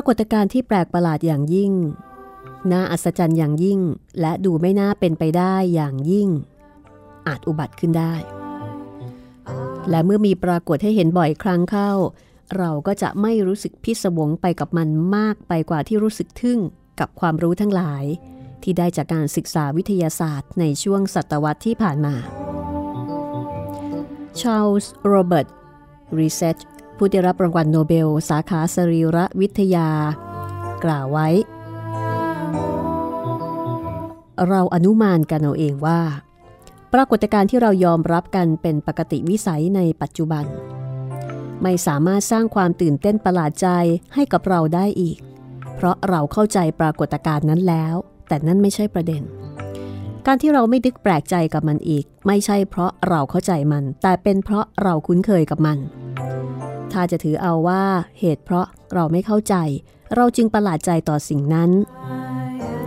[0.00, 1.72] ากฏการณ์ที่แปลกประหลาดอย่างยิ่ง
[2.72, 3.80] น่าอัศจรรย์อย่างยิ่ง
[4.20, 6.28] และดูไม่น่าเป็นไปได้อย่างยิ่ง
[7.26, 8.14] อาจอุบัติขึ้นได้
[9.90, 11.92] และเมื่อมีปรากฏให้เห็นบ่อยครั้งเข้า
[12.56, 16.58] เราก็จะไม่รู้สึกพิศวงไปกับมันมากไปกว่าที่รู้สึกทึ่ง
[17.00, 18.04] กับความรู้ทั้งหลาย
[18.62, 22.14] ที่ได้จากการศึกษาวิทยาศาสตร์ในช่วงศตวรรษที่ผ่านมา
[24.40, 25.48] ชาลส์โรเบิร์ต
[26.18, 26.58] รีเชต์
[26.98, 29.88] ผู้ได้รับรางวัลโนเบล สาขาสรีรวิทยา
[30.84, 31.28] กล่าวไว้
[34.48, 36.00] เราอนุมานกันเอาเองว่า
[36.92, 40.44] ปรากฏการณ์ที่เรายอมรับกันเป็นปกติวิสัยในปัจจุบัน
[41.62, 43.68] ไม่สามารถสร้างความตื่นเต้นประหลาดใจ
[44.14, 45.18] ให้กับเราได้อีก
[45.76, 47.94] เพราะเราเข้าใจปรากฏการณ์นั้นแล้ว
[48.28, 49.22] แต่นั่นไม่ใช่ประเด็น
[50.26, 55.78] การที่เราไม่นึกแปลกใจกับมันอีก ไม่ใช่เพราะเราเข้าใจมัน แต่เป็นเพราะเราคุ้นเคยกับมัน
[56.92, 57.84] ถ้าจะถือเอาว่า
[58.18, 59.54] เหตุเพราะเราไม่เข้าใจ
[60.14, 61.70] เราจึงประหลาดใจต่อสิ่งนั้น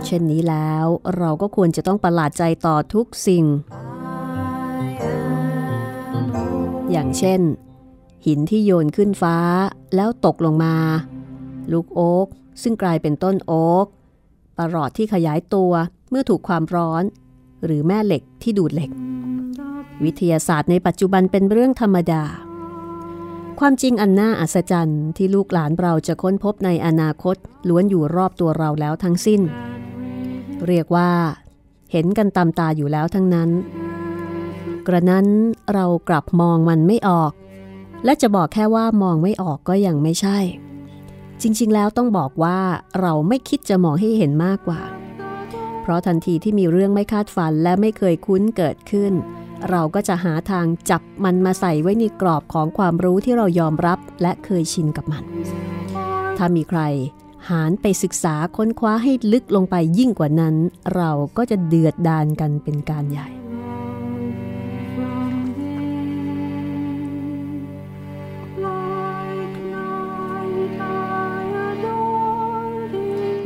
[0.04, 0.86] เช่นนี้แล้ว
[1.18, 3.44] เราก็ควรจะต้องประหลาดใจต่อทุกสิ่ง
[6.90, 7.40] อย่างเช่น
[8.26, 9.36] หินที่โยนขึ้นฟ้า
[9.94, 10.74] แล้วตกลงมา
[11.72, 12.26] ลูกโอ๊ก
[12.62, 13.86] ซึ่งกลายเป็นต้นโอ๊ก
[14.58, 15.72] ประหลอดที่ขยายตัว
[16.10, 17.04] เมื่อถูกความร้อน
[17.64, 18.90] หรือแม่เหล็กที่ดูดเหล็ก
[20.04, 22.22] วิทยาศาสตร์ในปัจจุบันเป็นเรื่องธรรมดา
[23.60, 27.36] ความจริงอันน่าอัศจรรย์ที่ลูกหลานเราจะค้นพบในอนาคต
[27.68, 29.40] ล้วนอยู่รอบตัวเราแล้วทั้งสิ้น
[30.66, 31.10] เรียกว่า
[31.92, 33.50] เห็นกันตามตาอยู่แล้วทั้งนั้น
[34.86, 35.26] กระนั้น
[35.74, 37.32] เรากลับมองมันไม่ออก
[38.04, 40.38] และจะบอกแค่ว่ามองไม่ออกก็ยังไม่ใช่
[41.42, 42.58] จริงๆแล้วต้องบอกว่า
[43.00, 44.80] เราไม่คิดจะมองให้เห็นมากกว่า
[45.80, 49.12] เพราะทันทีที่มีเรื่องไม่คาดฝันและไม่เคยคุ้นเกิดขึ้น
[49.70, 55.24] เราก็จะหาทางจับมันมาใส่ไว้ในกรอบของความรู้ที่เรายอมรับและเคยชินกับมัน
[56.38, 56.80] ถ้ามีใคร
[57.50, 60.54] หารไปศึกษาค้นคว้าให้ลึกลงไปยิ่งกว่านั้น
[60.94, 63.28] เราก็จะเดือดดานกันเป็นการใหญ่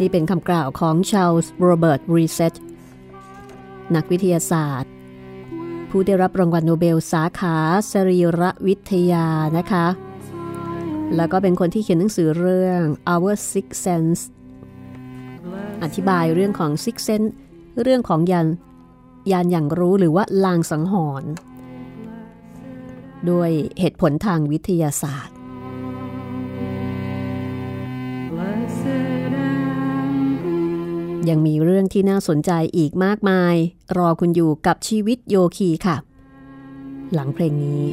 [0.00, 2.54] นี่เป็นคำกล่าวของชาลส์โรเบิร์ตรีเชต์
[3.94, 4.95] นักวิทยาศาสตร์
[5.98, 7.56] ผู้ได้รับรางวัลโนเบลสาขา
[7.92, 9.26] สรีรวิทยา
[9.58, 9.86] นะคะ
[11.16, 12.82] แล้วก็เป็นคนที่เขียนหนังสือเรื่อง
[13.12, 14.20] Our Sixth Sense
[15.82, 17.30] อธิบายเรื่องของ Sixth Sense
[17.82, 21.30] เรื่องของญาณญาณหยั่งรู้หรือว่าลางสังหรณ์
[23.30, 25.35] ด้วยเหตุผลทางวิทยาศาสตร์
[31.28, 33.54] ยังมีเรื่องที่น่าสนใจอีกมากมาย
[33.96, 35.96] รอคุณอยู่กับชีวิตโยคีค่ะ
[37.14, 37.84] หลังเพลงนี้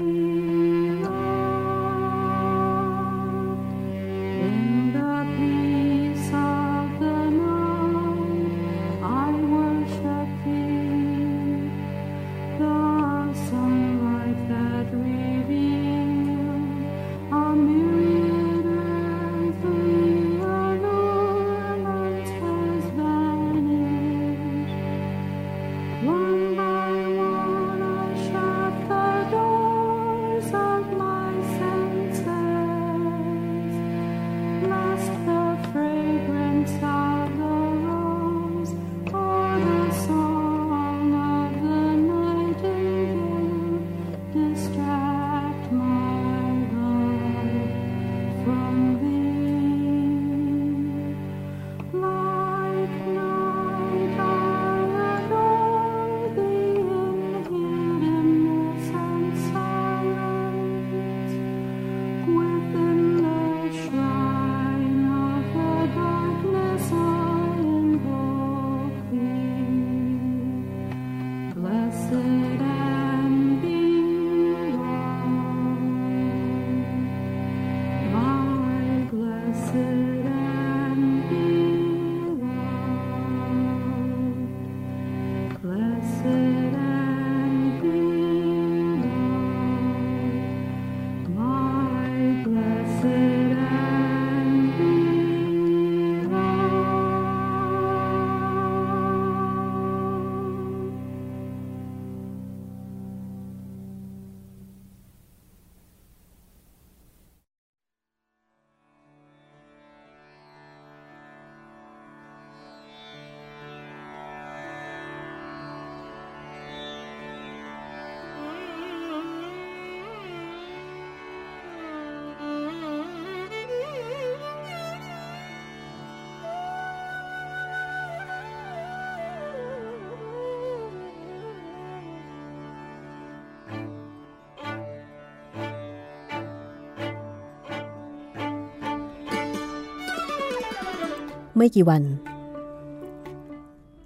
[141.58, 142.04] ไม่กี่วัน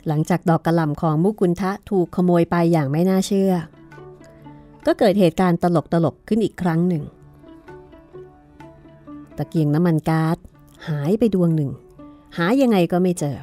[0.08, 3.54] หลังจากดอกกระหล่ำของมุกุลทะถูกขโมยไปอย่างไม่น่าเชื่อ
[4.86, 7.04] ก็เกิดเหตุการณ์ตลกตลกๆขึ้นอีกครั้งหนึ่ง
[9.38, 10.38] ตะเกียงน้ำมันก๊าซ
[10.88, 11.72] หายไปดวงหนึ่ง
[12.38, 13.38] หายังไงก็ไม่เจอ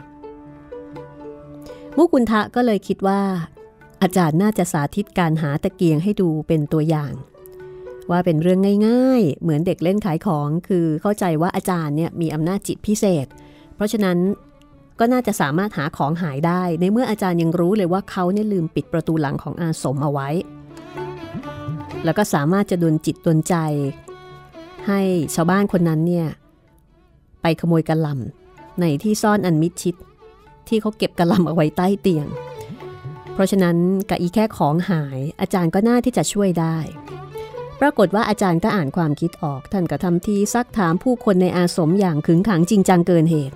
[1.96, 3.20] มุกุลทะก็เลยคิดว่า
[4.02, 7.12] อาจารย์น่าจะสาธิตการหาตะเกียงให้ดูเป็นตัวอย่าง
[8.10, 13.26] ว่าเป็นเรื่องง่ายๆ เหมือนเด็กเล่นขายของ คือเข้าใจว่าอาจารย์เนี่ยมีอำนาจจิตพิเศษ
[13.76, 14.18] เพราะฉะนั้น
[15.00, 20.28] ก็น่าจะสามารถหาของหายได้ ในเมื่ออาจารย์ยังรู้เลยว่าเขาเนี่ยลืมปิดประตูหลังของอาสมเอาไว้
[22.04, 23.54] แล้วก็สามารถจะดลจิตดลใจ
[24.88, 25.00] ให้
[25.34, 26.28] ชาวบ้านคนนั้นเนี่ย
[27.42, 29.94] ไปขโมยกระลำในที่ซ่อนอันมิดชิด
[30.68, 32.26] ที่เขาเก็บกระลำเอาไว้ใต้เตียง
[33.34, 33.76] เพราะฉะนั้น
[34.10, 36.78] กะอีแค่ของหายอาจารย์ก็น่าที่จะช่วยได้
[37.80, 43.54] ปรากฏว่าอาจารย์ก็อ่านความคิดออกท่านก็ทำทีซักถามผู้คนในอาสมอย่างขึงขังจริงจังเกินเหตุ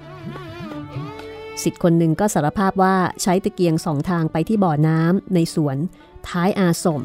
[1.63, 5.77] สิทธิ์คนหนึ่งก็สารภาพว่าใช้ตะเกียงสองทางไปที่บ่อน้ำในสวน
[6.29, 7.03] ท้ายอาสม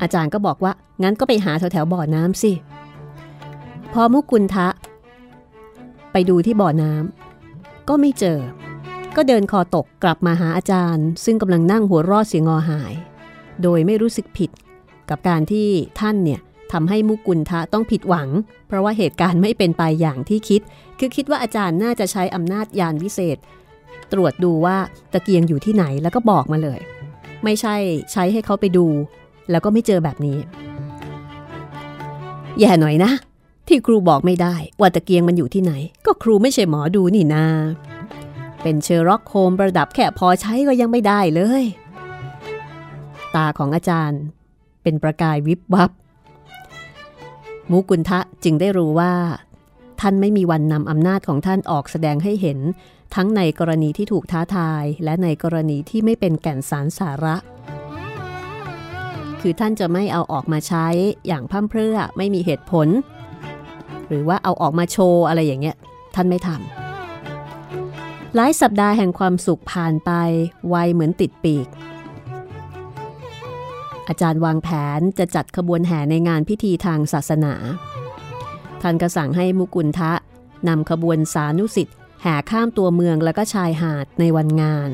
[0.00, 0.72] อาจารย์ก็บอกว่า
[1.02, 2.52] งั้นก็ไปหาแถวแถวบ่อน้ำสิ
[3.92, 4.68] พอมุกุลทะ
[6.12, 8.38] ไปดูที่บ่อน้ำก็ไม่เจอ
[9.16, 12.92] ก็เดินคอตกกลับมาหาอาจารย์ ซึ่งกำลังนั่งหัวรอดเสียงอหาย
[13.62, 14.50] โดยไม่รู้สึกผิด
[15.10, 15.68] กับการที่
[16.00, 16.40] ท่านเนี่ย
[16.72, 18.28] ทำให้มุกุลทะต้องผิดหวัง
[18.66, 20.60] เพราะว่าเหตุการณ์ไม่เป็นไปอย่างที่คิด
[20.98, 23.38] คือคิดว่าอาจารย์น่าจะใช้อำนาจญาณวิเศษ
[24.12, 24.76] ตรวจดูว่า
[25.12, 26.80] ตะเกียงอยู่ที่ไหนแล้วก็บอกมาเลย
[27.44, 27.74] ไม่ใช่
[28.12, 28.86] ใช้ให้เขาไปดู
[29.50, 30.38] แล้วก็ไม่เจอแบบนี้
[32.60, 33.12] แย่หน่อยนะ
[33.68, 35.72] ที่ครูบอกไม่ได้ว่าตะเกียงมันอยู่ที่ไหน
[36.06, 37.44] ก็ครูไม่ใช่หมอดูนี่นา
[38.62, 41.64] เป็นเชอร์ล็อกโฮมส์ระดับแค่พอใช้ก็ยังไม่ได้เลย
[43.34, 44.22] ตาของอาจารย์
[44.82, 45.90] เป็นประกายวิบวับ
[47.70, 49.12] มุกุลทะจึงได้รู้ว่า
[50.00, 52.58] ท่านไม่มีวันนำอำนาจของท่านออกแสดงให้เห็น
[53.14, 57.36] ทั้งในกรณีที่ถูกท้าทาย และในกรณีที่ไม่เป็นแก่นสารสาระ
[59.40, 60.86] คือท่านจะไม่เอาออกมาใช้
[61.26, 62.88] อย่างพร่ำเพรื่อไม่มีเหตุผล
[64.08, 65.76] หรือว่าเอาออกมาโชว์อะไรอย่างเงี้ย
[66.14, 70.10] ท่านไม่ทำหลายสัปดาห์แห่งความสุขผ่านไป
[70.68, 71.66] ไวเหมือนติดปีก
[74.08, 74.68] อาจารย์วางแผ
[74.98, 77.54] นจะจัดขบวนแห่ในงานพิธีทางศาสนา
[78.82, 80.12] ท่านก็สั่งให้มุกุลทะ
[80.68, 84.90] นำขบวนสานุสิทธิ์แห่ข้ามตัวเมืองแล้วก็ชายหาดในวันงาน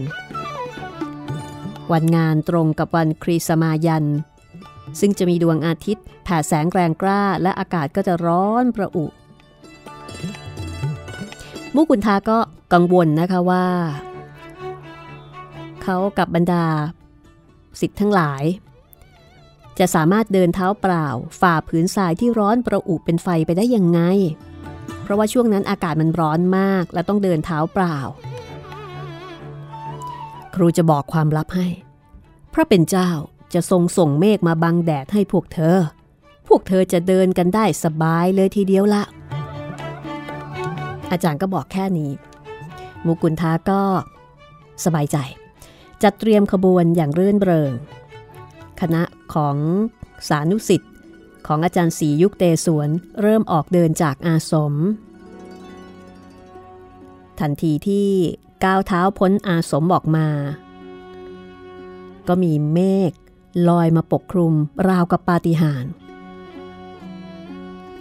[1.93, 4.07] วันงานตรงกับวันครีสมายัน
[5.01, 9.07] ซึ่งจะมีดวงอาทิตย์แผ่แสงแรงกล้าและอากาศก็จะร้อนประอุ
[11.75, 12.39] มุกุลทาก็
[12.73, 13.67] กังวลนะคะว่า
[15.83, 16.65] เขากับบรรดา
[17.81, 18.43] สิทธิ์ทั้งหลาย
[19.79, 21.09] จะสามารถเดินเท้าเปล่า
[21.41, 24.01] ฝ่าผืนทรายที่ร้อนประอุเป็นไฟไปได้ยังไง
[25.03, 27.99] เพราะว่าช่วงนั้นอากาศมันร้อนมากและต้องเดินเท้าเปล่า
[30.55, 31.69] ครูจะบอกความลับให้
[32.53, 33.11] พระเป็นเจ้า
[33.55, 35.77] จะทรงส่งเมฆมาบังแดดให้พวกเธอ
[36.49, 39.03] พวกเธอจะเดินกันได้สบายเลยทีเดียวละ
[41.11, 42.11] อาจารย์ก็บอกแค่นี้
[43.07, 43.83] มุกุลทาก็
[44.85, 45.17] สบายใจ
[46.03, 47.73] จัดเตรียมขบวนอย่างเรื่นเริง
[48.81, 49.03] คณะ
[49.35, 49.57] ของ
[50.29, 50.93] สานุสิทธิ์
[51.47, 52.89] ของอาจารย์ศรียุคเตสวน
[53.23, 54.75] เริ่มออกเดินจากอาสม
[57.41, 58.09] ทันทีที่
[58.65, 60.29] ก้าวเท้าพ้นอาสมออกมา
[62.29, 63.13] ก็มีเมฆ
[63.69, 64.55] ลอยมาปกคลุม
[64.89, 65.93] ราวกับปาฏิหาริย์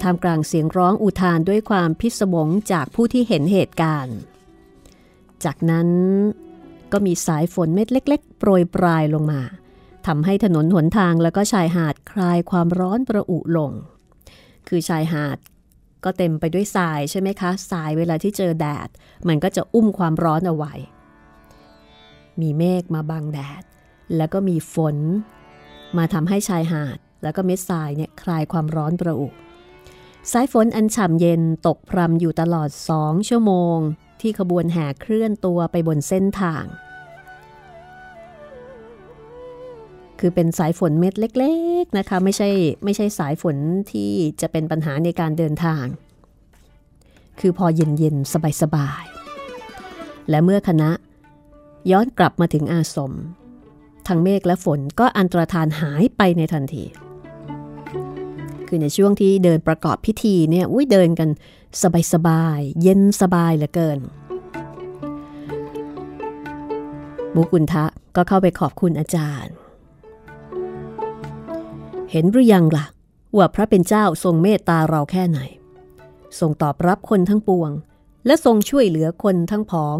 [0.01, 4.17] ท่ามกลางเสียงร้องอุทานด้วยความพิศวงจากผู้ที่เห็นเหตุการณ์
[5.43, 5.89] จากนั้น
[6.91, 9.41] ก็มีสายฝนเม็ดเล็ก ๆ โปรยปลายลงมา
[10.07, 13.71] ทำให้ถนนหนทางแล้วก็ชายหาดคลายความร้อนประอุลง
[14.67, 15.37] คือชายหาด
[16.03, 18.89] ก็เต็มไปด้วยทรายใช่ไหมคะ ทรายเวลาที่เจอแดด
[19.27, 20.73] มันก็จะอุ้มความร้อนเอาไว้
[22.41, 23.63] มีเมฆมาบังแดด
[24.17, 24.97] แล้วก็มีฝน
[25.97, 29.27] มาทำให้ชายหาดแล้วก็เม็ดทรายเนี่ยคลายความร้อนประอุ
[30.31, 33.77] สายฝนอันฉ่ำเย็นตกพรำอยู่ตลอดสองชั่วโมง
[34.21, 36.63] ที่ขบวนแห่เคลื่อนตัวไปบนเส้นทาง
[40.25, 42.49] คือเป็นสายฝนเม็ดเล็กๆนะคะไม่ใช่
[42.83, 43.55] ไม่ใช่สายฝน
[43.91, 45.85] ที่จะเป็นปัญหาในการเดินทาง
[47.39, 50.89] คือพอเย็นๆ สบายๆ และเมื่อคณะ
[51.91, 53.11] ย้อนกลับมาถึงอาสม
[54.07, 56.83] ทั้งเมฆและฝนก็อันตรธานหายไปในทันที
[58.67, 61.29] คือในช่วงที่เดินประกอบพิธีเนี่ยอุ้ยเดินกัน
[62.13, 63.99] สบายๆเย็นสบายเหลือเกิน
[67.35, 69.55] มุกุลทะก็เข้าไปขอบคุณอาจารย์
[72.15, 72.85] เห็นหรือยังล่ะ
[73.37, 75.39] ว่าพระเป็นเจ้าทรงเมตตาเราแค่ไหน
[76.39, 77.71] ทรงตอบรับคนทั้งปวง
[78.25, 79.97] และทรงช่วยเหลือคนทั้งผอง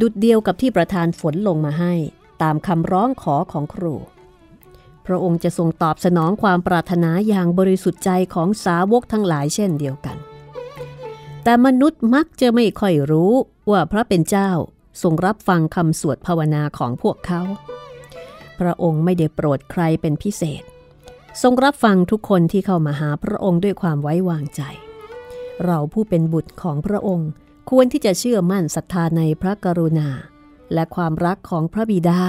[0.00, 1.94] ดุดเดียวกับที่ประทานฝนลงมาให้
[2.42, 3.94] ตามคำร้องขอของครู
[5.06, 10.16] พระองค์จะทรงตอบสนองความปรารถนาอย่างบริสุทธิ์ใจของสาวกทั้งหลายเช่นเดียวกัน
[11.44, 13.32] แต่มนุษย์มักจะไม่ค่อยรู้
[13.70, 14.50] ว่าพระเป็นเจ้า
[15.02, 17.42] ทรงรับฟังคำสวดภาวนาของพวกเขา
[18.58, 20.64] พระองค์ไม่ได้โปรดใครเป็นพิเศษ
[21.42, 24.62] ทรงรับฟังทุกคนที่เข้ามาหาพระองค์ด้วยความไว้วางใจ
[25.64, 27.30] เราผู้เป็นบุตรของพระองค์
[27.70, 30.08] ควรที่จะเชื่อมั่นศรัทธาในพระกรุณา
[30.74, 32.20] และความรักของพระบิดา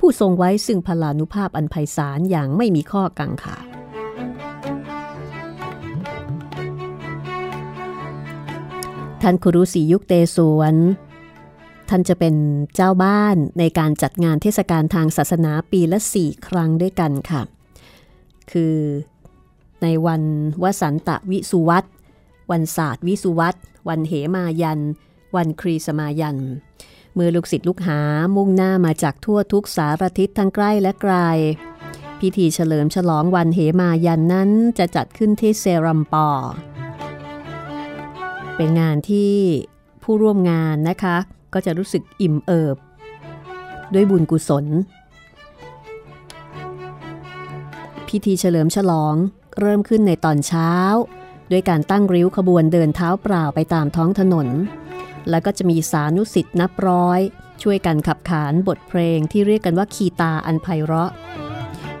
[0.00, 3.56] ผู้ทรงไว้ซึ่งพลานุภาพอันไพศาลอย่างไม่มีข้อกังขา
[9.22, 10.74] ท่านครุสียุคเตสวน
[11.88, 12.34] ท่านจะเป็น
[12.74, 17.53] เจ้าบ้านในการจัดงานเทศกาลทางศาสนาปีละสี่ครั้งด้วยกันค่ะ
[18.52, 18.76] คือ
[19.82, 20.22] ในวัน
[20.62, 21.84] วสันตะวิสุวัต
[22.50, 23.54] วันศาสตร์วิสุวัต
[23.88, 24.80] วันเหมายัน
[25.36, 26.38] วันครีสมายัน
[27.14, 28.00] เมื่อลูกศิษย์ลูกหา
[28.36, 31.14] มุ่งหน้ามาจากทั่วทุกสารทิศทั้งใกล้และไกล
[32.20, 36.28] พิธีเฉลิมฉลองวันเหมายันนั้นจะจัดขึ้นที่เซรัมปอ
[38.56, 39.34] เป็นงานที่
[40.02, 41.16] ผู้ร่วมงานนะคะ
[41.54, 42.76] ก็จะรู้สึกอิ่มเอิบ
[43.94, 44.64] ด้วยบุญกุศล
[48.08, 49.14] พิธีเฉลิมฉลอง
[49.60, 50.72] เริ่มขึ้นในตอนเช้า
[51.50, 54.48] ด้วยการตั้งริ้วขบวนเดินเท้าเปล่าไปตามท้องถนน
[55.30, 57.20] แล้วก็จะมีสานุสิทธิ์นับร้อย
[57.62, 61.12] ช่วยกันขับขานบทเพลงที่เรียกกันว่าคีตาอันไพเราะ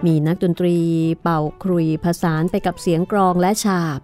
[0.06, 0.76] มีนักดนตรี
[1.22, 4.00] เป่าครุยผสานไปกับเสียงกรองและฉาบ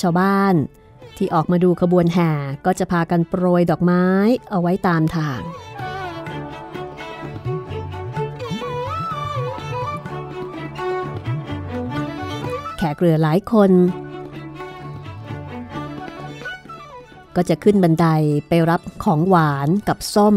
[0.00, 0.54] ชาวบ้าน
[1.16, 2.32] ที่ออกมาดูขบวนแห่
[2.66, 4.04] ก็จะพากันโปรยดอกไม้
[4.50, 5.40] เอาไว้ตามทาง
[12.92, 13.70] กเรือหลายคน
[17.36, 18.06] ก็จะขึ้นบันได
[18.48, 20.36] ไปรับของหวานกับส้ม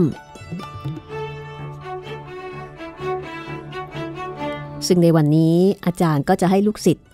[4.87, 7.05] ซึ่งในวันนี้อาจารย์ก็จะให้ลูกศิษย์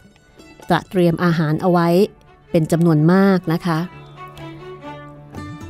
[0.70, 1.88] ตระเตรียมอาหารเอาไว้
[2.52, 3.80] เป็นจำนวนมากนะคะ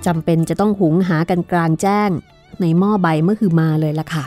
[0.05, 2.09] จำเป็นจะต้องหุงหากันกลางแจ้ง
[2.61, 4.25] ในหม้อใบเมื่อคือมาเลยล่ะค่ะ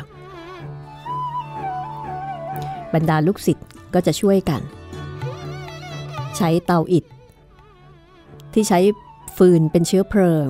[2.95, 4.61] บรรดาลูกศิษย์ก็จะช่วยกัน
[6.37, 7.05] ใช้เตาอิฐ
[8.53, 8.79] ที่ใช้
[9.37, 10.47] ฟืนเป็นเชื้อเพลิง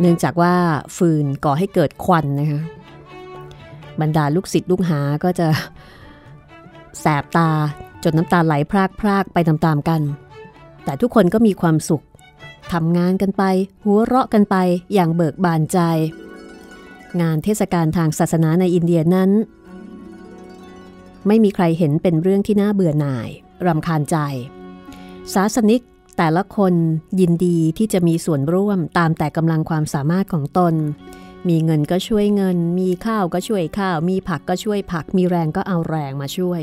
[0.00, 0.54] เนื่องจากว่า
[0.96, 2.62] ฟืนก่อให้เกิดควันนะคะ
[4.00, 5.48] บรรดาลูกศิษย์ลูกหาก็จะ
[7.00, 7.50] แสบตา
[8.04, 10.00] จนน้ำตาไหลพรากพรากไปตามๆกัน
[10.84, 12.04] แต่ทุกคนก็มีความสุข
[12.72, 13.42] ทำงานกันไป
[13.84, 14.56] หัวเราะกันไป
[14.94, 15.78] อย่างเบิกบานใจ
[17.20, 19.30] งานเทศกาลทางศาสนาในอินเดียนั้น
[21.28, 23.28] ไม่มีใครเห็นเป็นเรื่องที่น่าเบื่อหน่าย
[23.66, 24.16] รำคาญใจ
[25.34, 25.82] ศาสนิก
[26.18, 26.74] แต่ละคน
[27.20, 30.74] ยินดีที่จะมีส่วนร่วมตามแต่กำลังความสามารถของตน
[31.48, 36.60] มีเงินก็ช่วยเงิน มีข้าวก็ช่วยข้าว มีผักก็ช่วยผัก มีแรงก็เอาแรงมาช่วย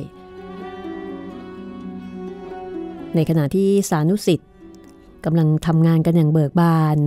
[3.15, 4.49] ในขณะที่สานุสิทธิ์
[5.25, 6.97] กำลังทำงานกันอย่างเบิกบาน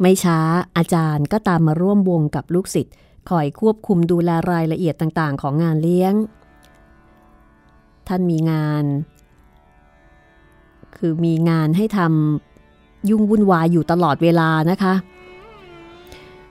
[0.00, 0.38] ไม่ช้า
[0.76, 2.94] อาจารย์ก็ตามมาร่วมวงกับลูกศิษย์
[3.30, 6.14] คอยควบคุมดูแลรายละเอียดต่างๆ ของงานเลี้ยง
[8.08, 8.84] ท่านมีงาน
[10.96, 14.94] คือมีงานให้ทำยุ่งวุ่นวายอยู่ตลอดเวลานะคะ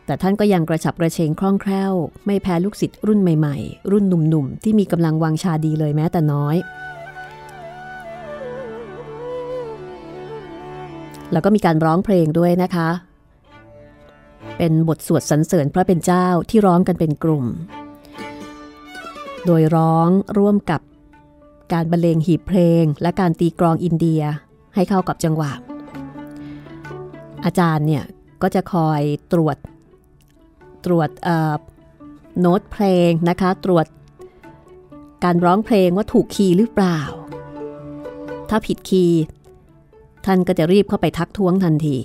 [0.05, 1.93] แต่ท่านก็ยังกระฉับกระเฉงคล่องแคล่ว
[2.25, 6.55] ไม่แพ้ลูกศิษย์รุ่นใหม่ๆ รุ่นหนุ่มๆ ที่มีกำลังวังชาดีเลยแม้แต่น้อย
[11.31, 12.89] แล้วก็มีการร้องเพลงด้วยนะคะ
[14.57, 17.45] เป็นบทสวดสรรเสริญพระเป็นเจ้าที่ร้องกันเป็นกลุ่ม
[19.45, 20.81] โดยร้องร่วมกับ
[21.71, 24.21] การบรรเลงหีบเพลง และการตีกลองอินเดีย
[24.75, 25.51] ให้เข้ากับจังหวะ
[27.45, 28.03] อาจารย์เนี่ย
[28.41, 29.01] ก็จะคอย
[29.33, 29.57] ตรวจ
[30.85, 31.09] ตรวจ
[32.39, 33.85] โน้ตเพลงนะคะ ตรวจ
[35.23, 36.99] การร้องเพลงว่าถูกคีย์หรือเปล่า
[38.49, 39.21] ถ้าผิดคีย์
[40.25, 41.97] ท่านก็จะรีบเข้าไปทักท้วงทันที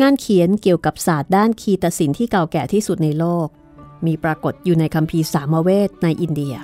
[0.00, 3.48] งานเขียนเกี่ยวกับศาสตร์ด้านคีตศิลป์ที่เก่าแก่ที่สุดในโลก
[4.06, 6.54] มีปรากฏอยู่ในคัมภีร์สามเวทในอินเดีย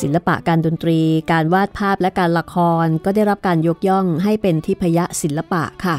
[0.00, 1.00] ศิลปะการดนตรี
[1.32, 5.96] การวาดภาพและการละครก็ได้รับการยกย่องให้เป็นทิพยศิลปะค่ะ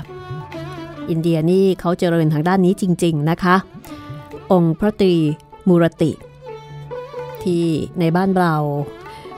[1.10, 3.56] อินเดียนี่เขาเจริญทางด้านนี้จริง ๆนะคะ
[4.52, 5.14] องค์พระตรี
[5.68, 6.12] มูรติ
[7.44, 7.66] ที่
[8.00, 8.54] ในบ้านเรา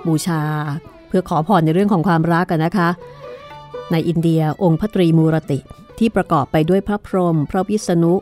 [0.08, 0.42] บูชา
[1.08, 2.90] เพื่อขอพรในเรื่องของความรักกันนะคะ
[3.92, 5.60] ในอินเดียองค์พระตรีมูรติ
[6.00, 8.14] ที่ประกอบไปด้วยพระพรหมพระวิษณุ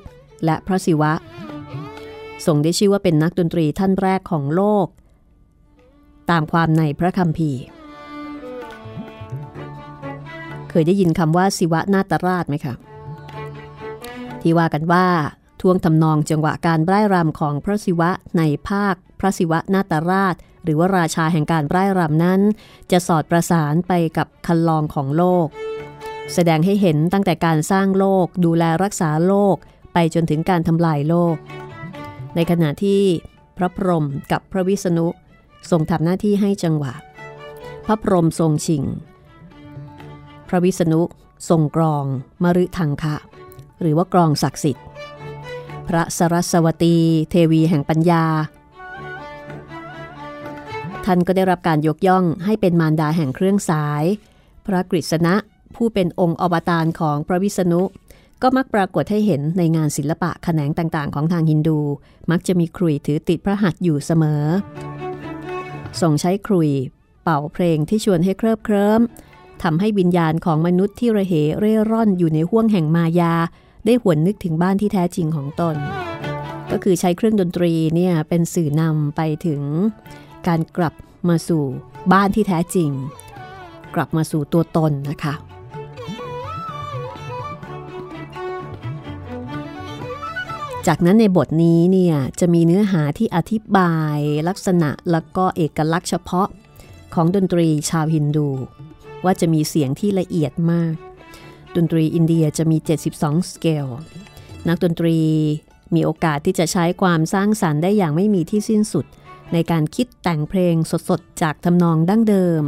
[0.45, 1.13] และพระศิวะ
[2.45, 4.87] ทรงได้ชื่อว่าเป็นนักดนตรีท่านแรกของโลก
[6.29, 7.61] ตามความในพระคัมภีร์
[10.69, 12.73] เคยได้ยินคำว่าศิวะนาตราชไหมคะ
[14.41, 15.07] ที่ว่ากันว่า
[15.61, 22.41] ท่วงทำนองจังหวะการไร้รำของพระศิวะในภาค พระศิวะนาตราช หรือว่าราชาแห่งการไร้รำนั้น
[22.91, 25.47] จะสอดประสานไปกับคันลองของโลก
[26.33, 29.55] แสดงให้เห็นตั้งแต่การสร้างโลกดูแลรักษาโลก
[29.93, 31.35] ไปจนถึงการทำลายโลก
[32.35, 33.01] ในขณะที่
[33.57, 35.07] พระพรหมกับพระวิษณุ
[35.71, 36.93] ทรงทำหน้าที่ให้จังหวะ
[37.85, 38.83] พระพรหมทรงชิง
[40.49, 41.01] พระวิษณุ
[41.49, 42.05] ทรงกรอง
[42.43, 43.15] มฤทังคะ
[43.81, 44.85] หรือว่ากรองศักดิ์สิทธิ์
[45.87, 46.95] พระสรัสวตี
[47.29, 48.25] เทวีแห่งปัญญา
[51.05, 54.03] ท่านก็ได้รับการยกย่องให้เป็นมารดาแห่งเครื่องสาย
[54.65, 55.35] พระกฤษณะ
[55.75, 57.81] ผู้เป็นองค์อวตารของพระวิษณุ
[58.41, 61.79] ก็มักปรากฏให้เห็นในงานศิลปะแขนงต่างๆ ของทางฮินดู
[62.31, 64.43] มักจะมีครุยถือติดพระหัตถ์อยู่เสมอ
[66.01, 66.69] ทรงใช้ครุย
[67.23, 69.01] เป่าเพลงที่ชวนให้เคลิบเคลิ้ม
[69.63, 73.33] ทำให้วิญญาณของมนุษย์ที่ระเหเร่ร่อนอยู่ในห้วงแห่งมายา
[73.85, 75.75] ได้หวนนึกถึงบ้านที่แท้จริงของตน
[76.71, 79.61] ก็คือใช้เครื่องดนตรีเนี่ยเป็นสื่อนำไปถึง
[80.47, 80.93] การกลับ
[81.29, 81.63] มาสู่
[82.13, 82.89] บ้านที่แท้จริง
[83.95, 85.33] กลับมาสู่ตัวตนนะคะ
[90.87, 94.17] จากนั้นในบทนี้เนี่ยจะมีเนื้อหาที่อธิบาย
[94.47, 96.47] ลักษณะแล้วก็เอกลักษณ์เฉพาะ
[97.13, 98.49] ของดนตรีชาวฮินดู
[99.25, 100.93] ว่าจะมีเสียงที่ละเอียดมาก
[101.75, 102.77] ดนตรีอินเดียจะมี
[103.13, 103.87] 72 สเกล
[104.67, 105.17] นักดนตรี
[105.95, 109.05] มีโอกาสที่จะใช้ความสร้างสรรค์ได้อย่างไม่มีที่สิ้นสุด
[109.53, 110.75] ในการคิดแต่งเพลง
[111.09, 112.63] สดๆ จากทำนองดั้งเดิม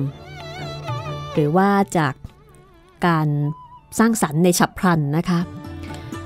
[1.33, 2.13] หรือว่าจาก
[3.07, 3.27] การ
[3.99, 5.39] สร้างสรรค์ในฉับพลันนะคะ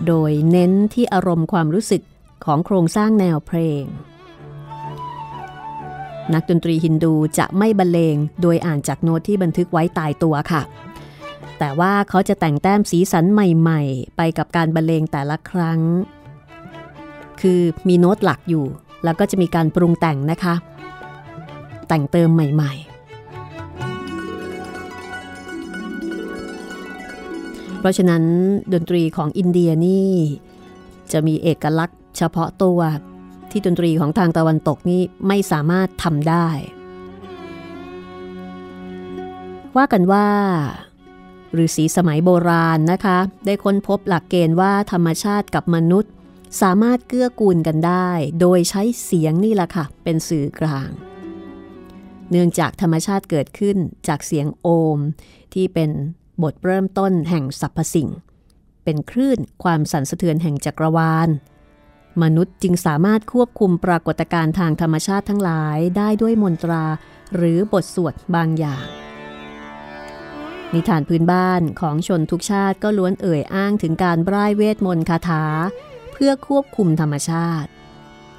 [0.07, 2.01] โดยเน้นที่อารมณ์ความรู้สึก
[2.45, 3.83] ของโครงสร้างแนวเพลง
[6.33, 10.61] นักดนตรีฮินดูจะไม่บรรเลงโดยอ่านจากโน้ตที่บันทึกไว้ตายตัวค่ะ
[11.59, 15.79] แต่ว่าเขาจะแต่งแต้มสีสันใหม่ๆ ไปกับการบรรเลงแต่ละครั้ง
[17.41, 18.65] คือมีโน้ตหลักอยู่
[19.03, 20.55] แล้วก็จะมีการปรุงแต่งนะคะ
[21.87, 22.94] แต่งเติมใหม่ๆ
[27.85, 28.23] ราะฉะนั้น
[28.73, 30.13] ดนตรีของอินเดียนี่
[31.11, 32.79] จะมีเอกลักษณ์เฉพาะตัว
[33.51, 36.47] ที่ดนตรีของทางตะวันตกนี่ไม่สามารถทำได้
[39.77, 40.27] ว่ากันว่า
[41.63, 46.11] ฤาษีสมัยโบราณนะคะ ได้ค้นพบหลักเกณฑ์ว่าธรรมชาติกับมนุษย์
[46.61, 48.09] สามารถเกื้อกูลกันได้
[48.41, 50.89] โดยใช้เสียงนี่แหละค่ะ เป็นสื่อกลาง
[52.31, 53.77] เนื่องจากธรรมชาติเกิดขึ้น
[54.07, 54.67] จากเสียงโอ
[54.97, 54.99] ม
[55.53, 55.89] ที่เป็น
[56.43, 58.09] บทเริ่มต้นแห่งสรรพสิ่ง
[58.83, 61.29] เป็นคลื่นความสั่นสะเทือนแห่งจักรวาล
[62.23, 66.85] มนุษย์จึงสามารถควบคุมปรากฏการณ์ทางธรรมชาติทั้งหลายได้ด้วยมนตรา
[67.35, 68.85] หรือบทสวดบางอย่าง
[70.73, 75.43] นิทานพื้นบ้านของชนทุกชาติก็ล้วนเอ่ยอ้างถึงการร่ายเวทมนต์คาถา
[76.13, 77.69] เพื่อควบคุมธรรมชาติ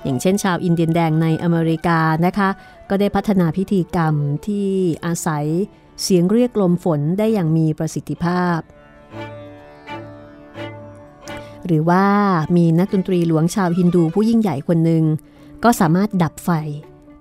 [0.04, 2.48] อย่างเช่น ชาวอินเดียนแดงในอเมริกานะคะ
[2.88, 4.14] ก็ได้พัฒนาพิธีกรรม
[4.46, 4.70] ที่
[5.06, 5.46] อาศัย
[6.02, 8.60] เสียงเรียกลมฝนได้อย่างมีประสิทธิภาพ
[11.66, 12.06] หรือว่า
[12.56, 15.04] มีนักดนตรีหลวงชาวฮินดูผู้ยิ่งใหญ่คนหนึ่ง
[15.64, 16.50] ก็สามารถดับไฟ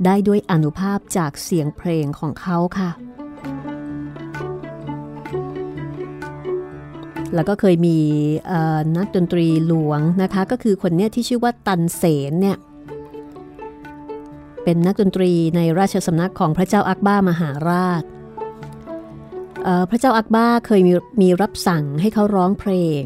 [0.06, 2.90] ได้ด้วยอนุภาพจากเสียงเพลงของเขาค่ะ
[7.36, 7.98] แล้วก็เคยมี
[8.98, 12.58] นักดนตรีหลวงนะคะ ก็คือคนเนี้ยที่ชื่อว่าตันเสนเนี่ย
[14.64, 18.04] เป็นนักดนตรีในราชสำนักของพระเจ้าอักบ้ามหาราช
[19.90, 20.92] พระเจ้าอักบ้าเคยมี
[21.22, 23.04] มีรับสั่งให้เขาร้องเพลง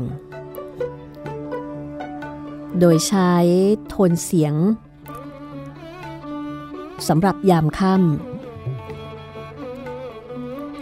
[2.80, 3.34] โดยใช้
[3.90, 4.56] โทนเสียง
[7.08, 8.08] สำหรับยามค่ำ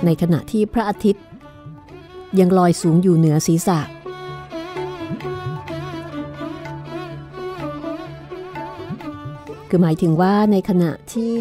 [0.06, 1.26] ในขณะที่พระอาทิตย์
[2.40, 3.80] ยังลอยสูงอยู่เหนือศีรษะ
[9.70, 11.36] คือหมายถึงว่าในขณะที่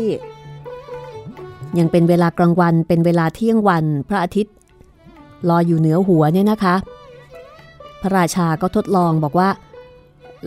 [1.79, 4.55] ยังเป็นเวลากลางวันเป็นเวลาเที่ยงวันพระอาทิตย์
[5.49, 6.77] ลอยอยู่เหนือหัวเนี่ยนะคะ
[8.01, 9.49] พระราชาก็ทดลองบอกว่า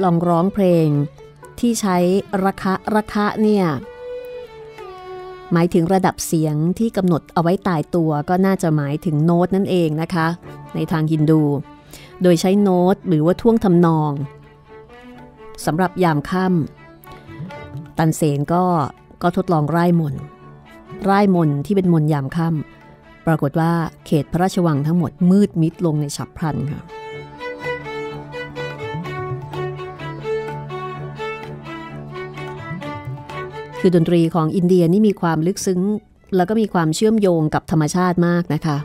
[0.04, 0.88] ลองร้องเพลง
[1.60, 1.98] ที่ใช้
[2.44, 3.66] ระคะระคะเนี่ย
[5.54, 10.28] หมายถึงระดับเสียงที่กำหนดเอาไว้ตายตัวก็น่าจะหมายถึงโน้ตนั่นเองนะคะ
[10.76, 11.42] ในทางฮินดู
[12.22, 14.12] โดยใช้โน้ตหรือว่าท่วงทำนอง
[15.66, 18.64] สำหรับยามค่ำตันเสนก็
[19.22, 23.72] ก็ทดลองไร่มนไร่มนที่เป็นมนยามค่ำปรากฏว่า
[24.06, 26.82] เขตพระราชวังทั้งหมดมืดมิดลงในฉับพลันค่ะ
[33.80, 35.82] คือดนตรีของอินเดียนี่มีความลึกซึ้ง
[36.36, 38.78] แล้วก็มีความเชื่อมโยงกับธรรมชาติมากนะคะ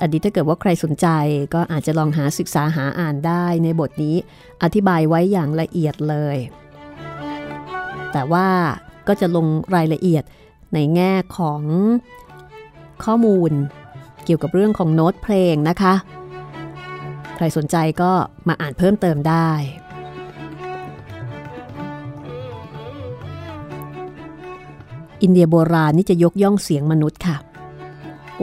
[0.00, 1.06] อันนี้ถ้าเกิดว่าใครสนใจ
[1.54, 4.16] ก็อาจจะลองหาศึกษาหาอ่านได้ในบทนี้
[4.62, 6.36] อธิบายไว้อย่างละเอียดเลย
[8.12, 8.48] แต่ว่า
[9.08, 10.24] ก็จะลงรายละเอียด
[10.74, 11.60] ในแง่ของ
[13.04, 13.52] ข้อมูล
[14.24, 15.94] เกี่ยวกับเรื่องของโน้ตเพลงนะคะ
[17.36, 18.12] ใครสนใจก็
[18.48, 19.50] มาอ่านเพิ่มเติมได้
[25.22, 27.36] อินเดียโบราณนี่จะยกย่องเสียงมนุษย์ค่ะ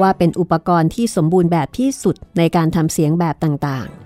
[0.01, 3.97] ว่าเป็นอุปกรณ์ที่สมบูรณ์แบบที่สุดในการทำเสียงแบบต่างๆ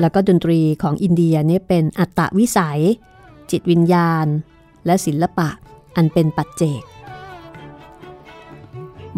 [0.00, 2.80] แล้วก็ดนตรีของอินเดียนี่เป็นอัตตวิสัย
[3.52, 4.26] จิตวิญญาณ
[4.86, 5.48] และศิลปะ
[5.96, 6.82] อันเป็นปัจเจก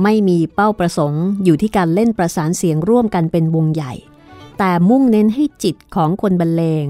[0.02, 3.94] ไม่มีเป้าประสงค์อยู่ที่การเล่นประสานเสียงร่วมกันเป็นวงใหญ่
[4.58, 6.86] แต่มุ่งเน้นให้จิตของคนบรรเลง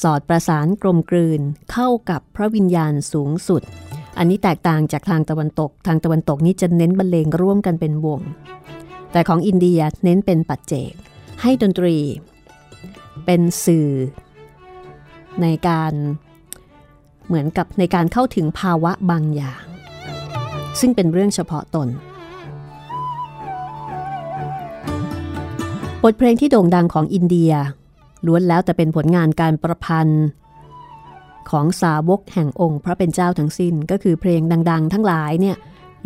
[0.00, 1.40] สอดประสานกลมกลืน
[1.72, 3.62] เข้ากับพระวิญญาณสูงสุด
[4.18, 8.20] อันนี้แตกต่างจากทางตะวันตก ทางตะวันตกนี้จะเน้นบรรเลงร่วมกันเป็นวง
[9.12, 10.92] แต่ของอินเดียเน้นเป็นปัจเจก
[11.42, 11.96] ให้ดนตรี
[13.24, 13.88] เป็นสื่อ
[15.42, 15.92] ในการ
[17.30, 19.62] เหมือนกับในการเข้าถึงภาวะบางอย่าง
[20.80, 21.88] ซึ่งเป็นเรื่องเฉพาะตน
[26.02, 27.52] บทเพลงที่โด่งดังของอินเดีย
[28.26, 30.24] ล้วนแล้วแต่เป็นผลงานการประพันธ์
[31.50, 35.56] ของสาวกแห่งองค์พระเป็นเจ้าทั้งสิ้นก็คือเพลงดัง ๆ ทั้งหลายเนี่ย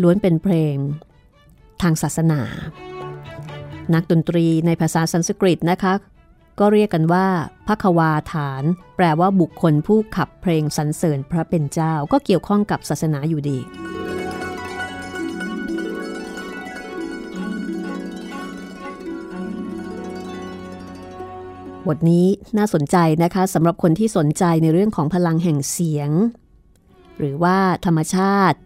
[0.03, 0.75] ล้วนเป็นเพลง
[1.83, 2.41] ทางศาสนา
[3.95, 5.93] นักดนตรีในภาษาสันสกฤตนะคะ
[6.61, 7.27] ก็เรียกกันว่า
[7.67, 8.63] พระควาฐาน
[8.97, 13.59] แปลว่าบุคคลผู้ขับเพลงสรรเสริญพระเป็นเจ้าก็เกี่ยวข้องกับศาสนาอยู่ดี
[21.89, 22.27] บทนี้
[22.59, 26.11] น่าสนใจนะคะสำหรับคนที่สนใจในเรื่องของพลังแห่งเสียง
[27.19, 28.59] หรือว่าธรรมชาติ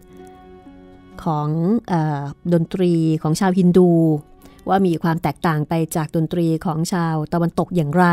[1.23, 1.49] ของ
[1.91, 1.93] อ
[2.53, 3.89] ดนตรีของชาวฮินดู
[4.67, 8.05] ว่ามีความแตกต่างไปจากดนตรีของชาวตะวันตกอย่างไร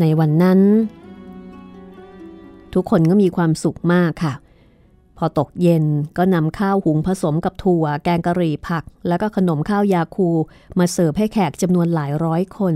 [0.00, 0.60] ในวันนั้น
[2.74, 4.34] ทุกคนก็มีความสุขมากค่ะ
[5.18, 5.84] พอตกเย็น
[6.18, 10.28] ก็นำข้าวหุงผสมกับถั่ว แกงกะหรี่ผัก แล้วก็ขนมข้าวยาคู
[10.78, 12.74] มาเสิร์ฟให้แขกจำนวนหลายร้อยคน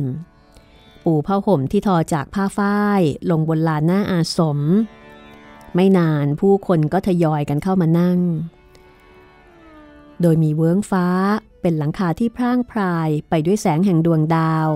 [1.04, 3.00] ปูผ้าห่มที่ทอจากผ้าฝ้าย
[3.30, 4.58] ลงบนลานหน้าอาสม
[5.74, 8.18] ไม่นานผู้คนก็ทยอยกันเข้ามานั่ง
[10.20, 11.06] โดยมีเวิ้งฟ้า
[11.60, 14.68] เป็นหลังคาที่พร่างพรายไปด้วยแสงแห่งดวงดาว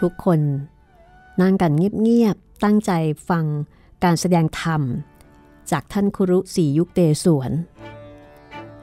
[0.00, 0.40] ทุกคน
[1.40, 1.72] นั่งกัน
[2.02, 2.92] เงียบๆ ตั้งใจ
[3.28, 3.44] ฟัง
[4.04, 4.82] การแสดงธรรม
[5.70, 7.50] จากท่านครุสียุคเตสวน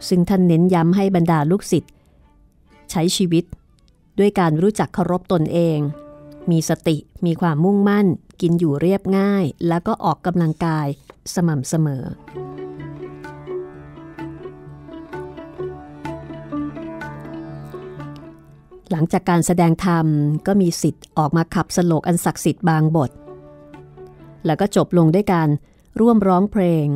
[0.08, 1.94] ซึ่งท่านเน้นย้ำให้บรรดาลูกศิษย์
[2.92, 3.46] ใช้ชีวิต
[4.20, 5.80] ด้วยการรู้จักเคารพตนเอง
[6.52, 8.08] มีสติมีความมุ่งมั่น
[8.42, 10.88] กินอยู่เรียบง่าย แล้วก็ออกกำลังกาย
[11.34, 12.04] สม่ำเสมอ
[18.98, 20.06] หลังจากการแสดงธรรม
[20.48, 23.12] ก็มีสิทธิ์ออกมาขับสโลกอันศักดิ์สิทธิ์บางบท
[24.46, 25.50] แล้วก็จบลงด้วยการ
[26.00, 26.88] ร่วมร้องเพลง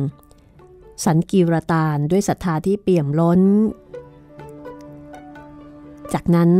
[1.04, 3.40] สันกีรตานด้วยศรัทธาที่เปี่ยมล้น
[6.14, 6.50] จากนั้น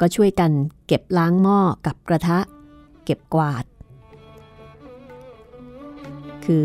[0.00, 0.50] ก็ช่วยกัน
[0.86, 2.38] เก็บล้างหม้อกับกระทะ
[3.04, 3.64] เก็บกวาด
[6.44, 6.64] คือ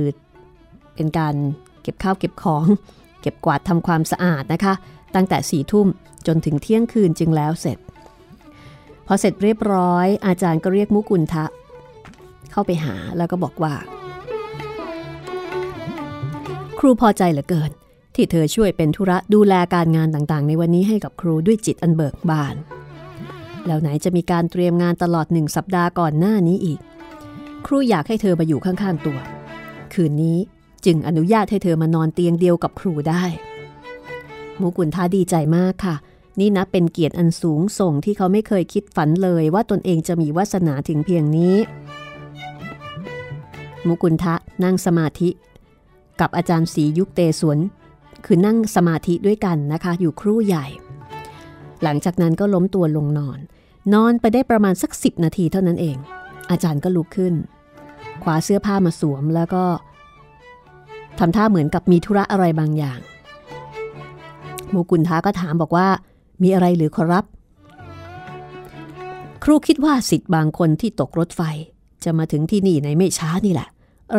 [0.96, 1.36] เป็นการ
[1.82, 2.66] เก็บข้าวเก็บของ
[3.22, 4.74] เก็บกวาดทำความสะอาดนะคะ
[5.16, 5.88] ตั้งแต่สี่ทุ่ม
[6.28, 7.78] จนถึงเที่ยงคืนจึงแล้วเสร็จ
[9.08, 11.46] พอเสร็จเรียบร้อย อาจารย์ก็เรียกมุกุลทะ
[12.52, 13.74] เข้าไปหาแล้วก็บอกว่า
[16.80, 17.72] ครูพอใจเหลือเกิน
[18.16, 22.56] ที่เธอช่วยเป็นธุระดูแลการงานต่างๆ ในวันนี้ให้กับครูด้วยจิตอันเบิกบาน
[23.66, 26.80] แล้วไหนจะมีการเตรียมงานตลอดหนึ่งสัปดาห์ก่อนหน้านี้อีก
[27.66, 29.20] ครูอยากให้เธอมาอยู่ข้างๆตัว
[29.94, 30.38] คืนนี้
[30.86, 33.24] จึงอนุญาตให้เธอมานอนเตียงเดียวกับครูได้
[34.62, 35.96] มุกุลทาดีใจมากค่ะ
[36.40, 41.56] นี่นะเป็นเกียรติอันสูงส่งที่เขาไม่เคยคิดฝันเลยว่าตนเองจะมีวาสนาถึงเพียงนี้
[43.88, 45.30] มุกุลทะนั่งสมาธิ
[46.20, 47.60] กับอาจารย์ศรียุคเตสวน
[48.26, 50.66] คือนั่งสมาธิด้วยกันนะคะ อยู่ครู่ใหญ่
[51.84, 53.40] หลังจากนั้นก็ล้มตัวลงนอน
[53.94, 55.98] นอนไปได้ประมาณสักสิบนาทีเท่านั้นเอง
[56.52, 57.34] อาจารย์ก็ลุกขึ้น
[58.24, 59.64] คว้าเสื้อผ้ามาสวมแล้วก็
[61.20, 63.00] ทำท่าเหมือนกับมีธุระอะไรบางอย่าง
[64.74, 65.88] มูกุลท้าก็ถามบอกว่า
[66.42, 67.26] มีอะไรหรือขอรับ
[69.44, 71.42] ครูคิดว่าสิทธิ์บางคนที่ตกรถไฟ
[72.04, 73.68] จะมาถึงที่นี่ในไม่ช้านี่แหละ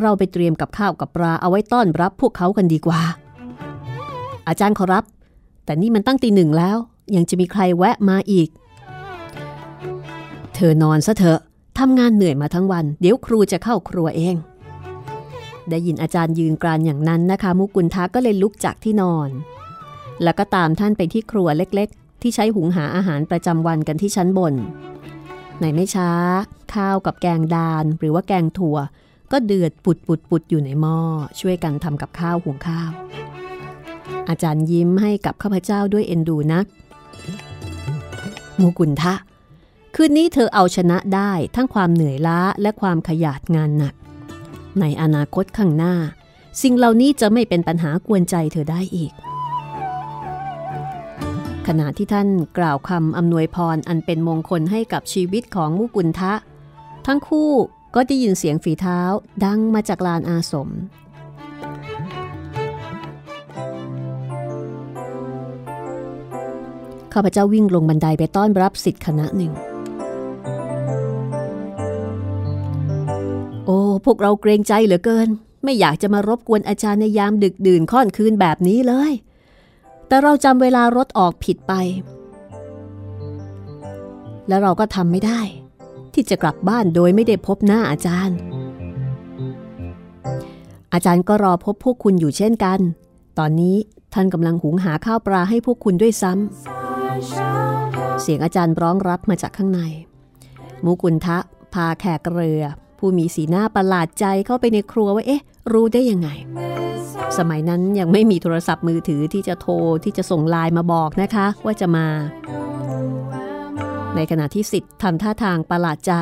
[0.01, 3.03] เราไปเตรียมกับข้าวกับปลาเอาไว้ต้อนรับพวกเขากันดีกว่า
[4.49, 5.05] อาจารย์ขอรับ
[5.65, 6.77] แต่นี่มันตั้งตีหนึ่งแล้ว
[7.17, 8.49] ยังจะมีใครแวะมาอีก
[10.55, 11.41] เธอนอนซะเถอะ
[11.79, 14.37] ทำงานเหนื่อยมาทั้งวัน เดี๋ยวครูจะเข้าครัวเอง
[15.71, 19.29] ได้ยินอาจารย์ยืนกรานอย่างนั้นนะคะ มุกุลทาก็เลยลุกจากที่นอน
[20.23, 24.55] แล้วก็ตามท่านไปที่ครัวเล็กๆ ที่ใช้หุงหาอาหารประจำวันกันที่ชั้นบน
[25.61, 26.11] ในไม่ช้า
[26.75, 28.79] ข้าวกับแกงดานหรือว่าแกงถั่ว
[29.33, 30.99] ก็เดือดปุดปุดปุดอยู่ในหม้อ
[31.41, 32.91] ช่วยกันทำกับข้าวหุงข้าว
[34.29, 36.67] อาจารย์ยิ้มให้กับข้าพเจ้าด้วยเอ็นดูนัก
[38.61, 39.15] มูกุลทะ
[39.95, 43.95] คืนนี้เธอเอาชนะได้ทั้งความเหนื่อยล้าและความขยาดงานหนัก
[44.81, 45.95] ในอนาคตข้างหน้า
[46.63, 49.13] สิ่งเหล่านี้จะไม่เป็นปัญหากวนใจเธอได้อีก
[51.67, 56.35] ขณะที่ท่านกล่าวคำอำนวยพรอันเป็นมงคลให้กับชีวิตของมุกุลทะ
[57.07, 57.51] ทั้งคู่
[57.95, 59.01] ก็ได้ยินเสียงฝีเท้า
[59.45, 60.69] ดังมาจากลานอาสม
[67.13, 69.53] ข้าพเจ้าวิ่งลงบันไดไปต้อนรับสิทธิ์คณะหนึ่ง
[73.65, 75.29] โอ้ พวกเราเกรงใจเหลือเกิน
[75.65, 79.13] ไม่อยากจะมารบกวนอาจารย์ในยามดึกดื่นค่อนคืนแบบนี้เลย
[80.09, 81.73] แต่เราจำเวลารถออกผิดไป
[84.49, 85.41] แล้วเราก็ทำไม่ได้
[86.15, 88.37] ที่จะกลับบ้านโดยไม่ได้พบหน้าอาจารย์
[90.93, 92.79] อาจารย์ก็รอพบพวกคุณอยู่เช่นกัน
[93.39, 93.77] ตอนนี้
[94.15, 99.81] ท่านกำลังหุงหาข้าวปลาให้พวกคุณด้วยซ้ำ เสียงอาจารย์ร้องรับมาจากข้างใน
[100.85, 101.39] มูกุนทะ
[101.75, 102.63] พาแขกเรือ
[102.99, 105.43] ผู้มีสีหน้าประหลาดใจเข้าไปในครัวว่าเอ๊ะ
[105.73, 106.29] รู้ได้ยังไง
[107.39, 112.07] สมัยนั้นยังไม่มีโทรศัพท์มือถือที่จะโทรที่จะส่งไลน์มาบอกนะคะ ว่าจะมา
[114.17, 116.15] ในขณะที่สิทธิ์ทำท่าทางประหลาดใจ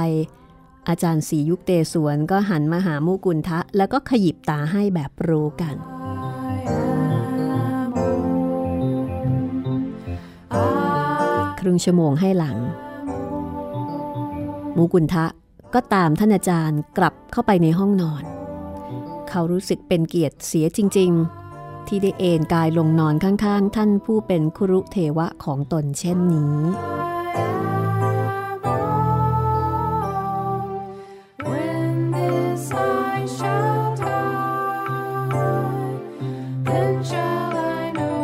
[0.88, 5.76] อาจารย์สียุคเตสวนก็หันมาหามูกุนทะ แล้วก็ขยิบตาให้แบบรู้กัน
[11.60, 12.56] ครึ่งชั่วโมงให้หลัง
[14.76, 15.26] มูกุนทะ
[15.74, 18.24] ก็ตามท่านอาจารย์กลับเข้าไปในห้องนอน
[19.30, 21.10] เขารู้สึกเป็นเกียรติเสียจริง
[21.50, 26.56] ๆ ที่ได้เอนกายลงนอนข้างๆ ท่านผู้เป็นครุเทวะของตนเช่นนี้
[31.50, 32.64] When this
[33.14, 34.92] I shall die,
[36.68, 38.18] then shall I know.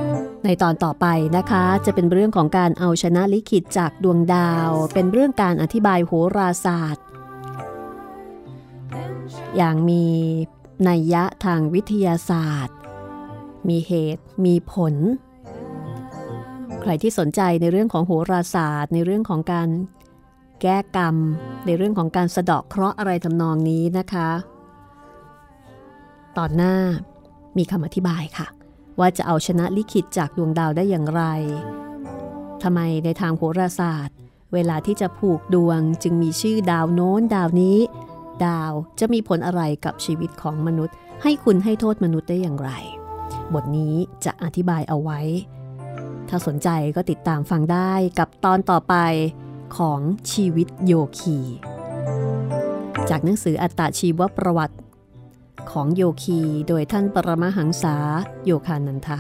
[0.44, 7.05] ในตอนต่อไปนะคะจะเป็นเรื่องของการเอาชนะลิขิตจากดวงดาว เป็นเรื่องการอธิบายโหราศาสตร์
[9.57, 10.05] อย่างมี
[10.88, 12.76] นัยยะทางวิทยาศาสตร์
[13.68, 14.94] มีเหตุมีผล
[16.80, 19.68] ใครที่สนใจในเรื่องของโหราศาสตร์ ในเรื่องของการ
[20.62, 21.16] แก้กรรม
[21.66, 24.28] ในเรื่องของการสะเดาะเคราะห์อะไรทำนองนี้นะคะ
[26.38, 26.74] ตอนหน้า
[27.56, 28.46] มีคำอธิบายค่ะ
[28.98, 31.22] ว่าจะเอาชนะลิขิตจากดวงดาวได้อย่างไร
[32.62, 34.16] ทำไมในทางโหราศาสตร์
[34.52, 37.78] เวลาที่จะผูกดวงจึงมีชื่อดาวโน้นดาวนี้
[38.47, 42.70] ดาวจะมีผลอะไรกับชีวิตของมนุษย์ ให้คุณให้โทษมนุษย์ได้อย่างไร
[43.55, 45.20] บทนี้จะอธิบายเอาไว้
[46.28, 48.95] ถ้าสนใจก็ติดตามฟังได้กับตอนต่อไป
[49.76, 50.01] ของ
[50.32, 51.38] ชีวิตโยคี
[53.11, 54.76] จากหนังสืออัตตชีวประวัติ
[55.70, 57.97] ของโยคีโดยท่านปรมหังษา
[58.45, 59.18] โยคานันทะ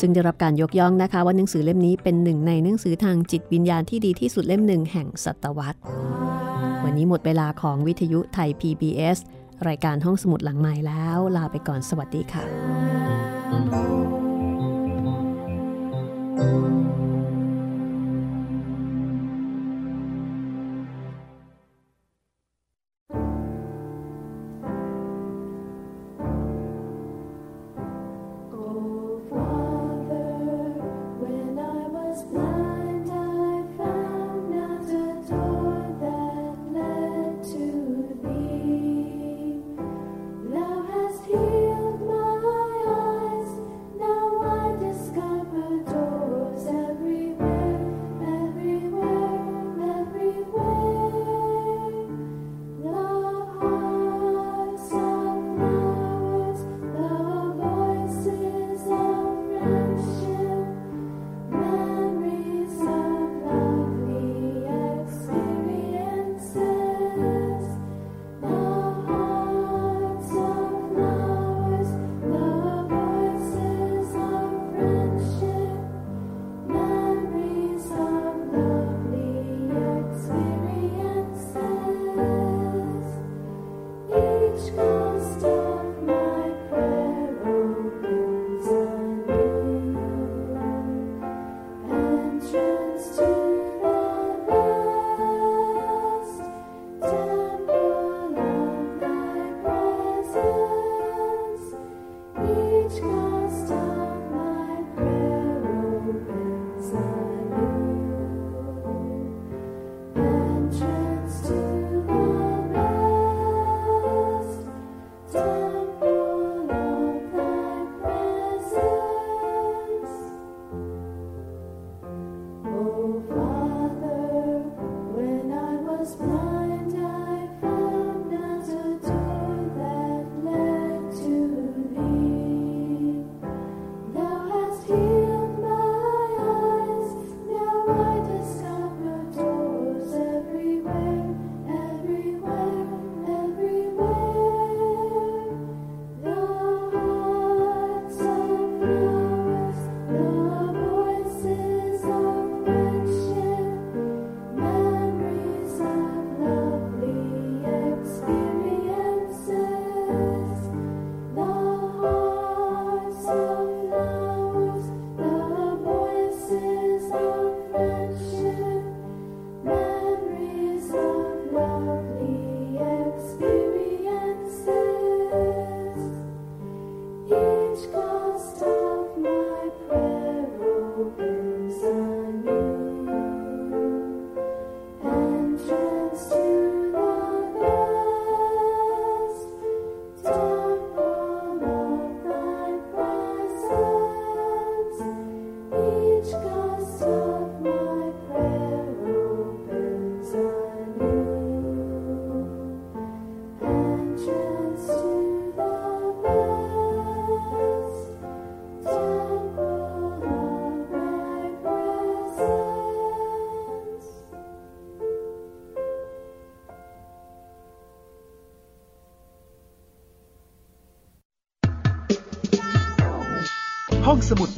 [0.00, 5.78] ซึ่งได้รับการยกย่องนะคะว่าหนังสือเล่มนี้เป็นหนึ่งในหนังสือทางจิตวิญญาณที่ดีที่สุดเล่มหนึ่งแห่งศตวรรษ
[6.84, 9.18] วันนี้หมดเวลาของวิทยุไทย PBS
[9.68, 12.44] รายการห้องสมุดหลังใหม่แล้ว ลาไปก่อนสวัสดีค่ะ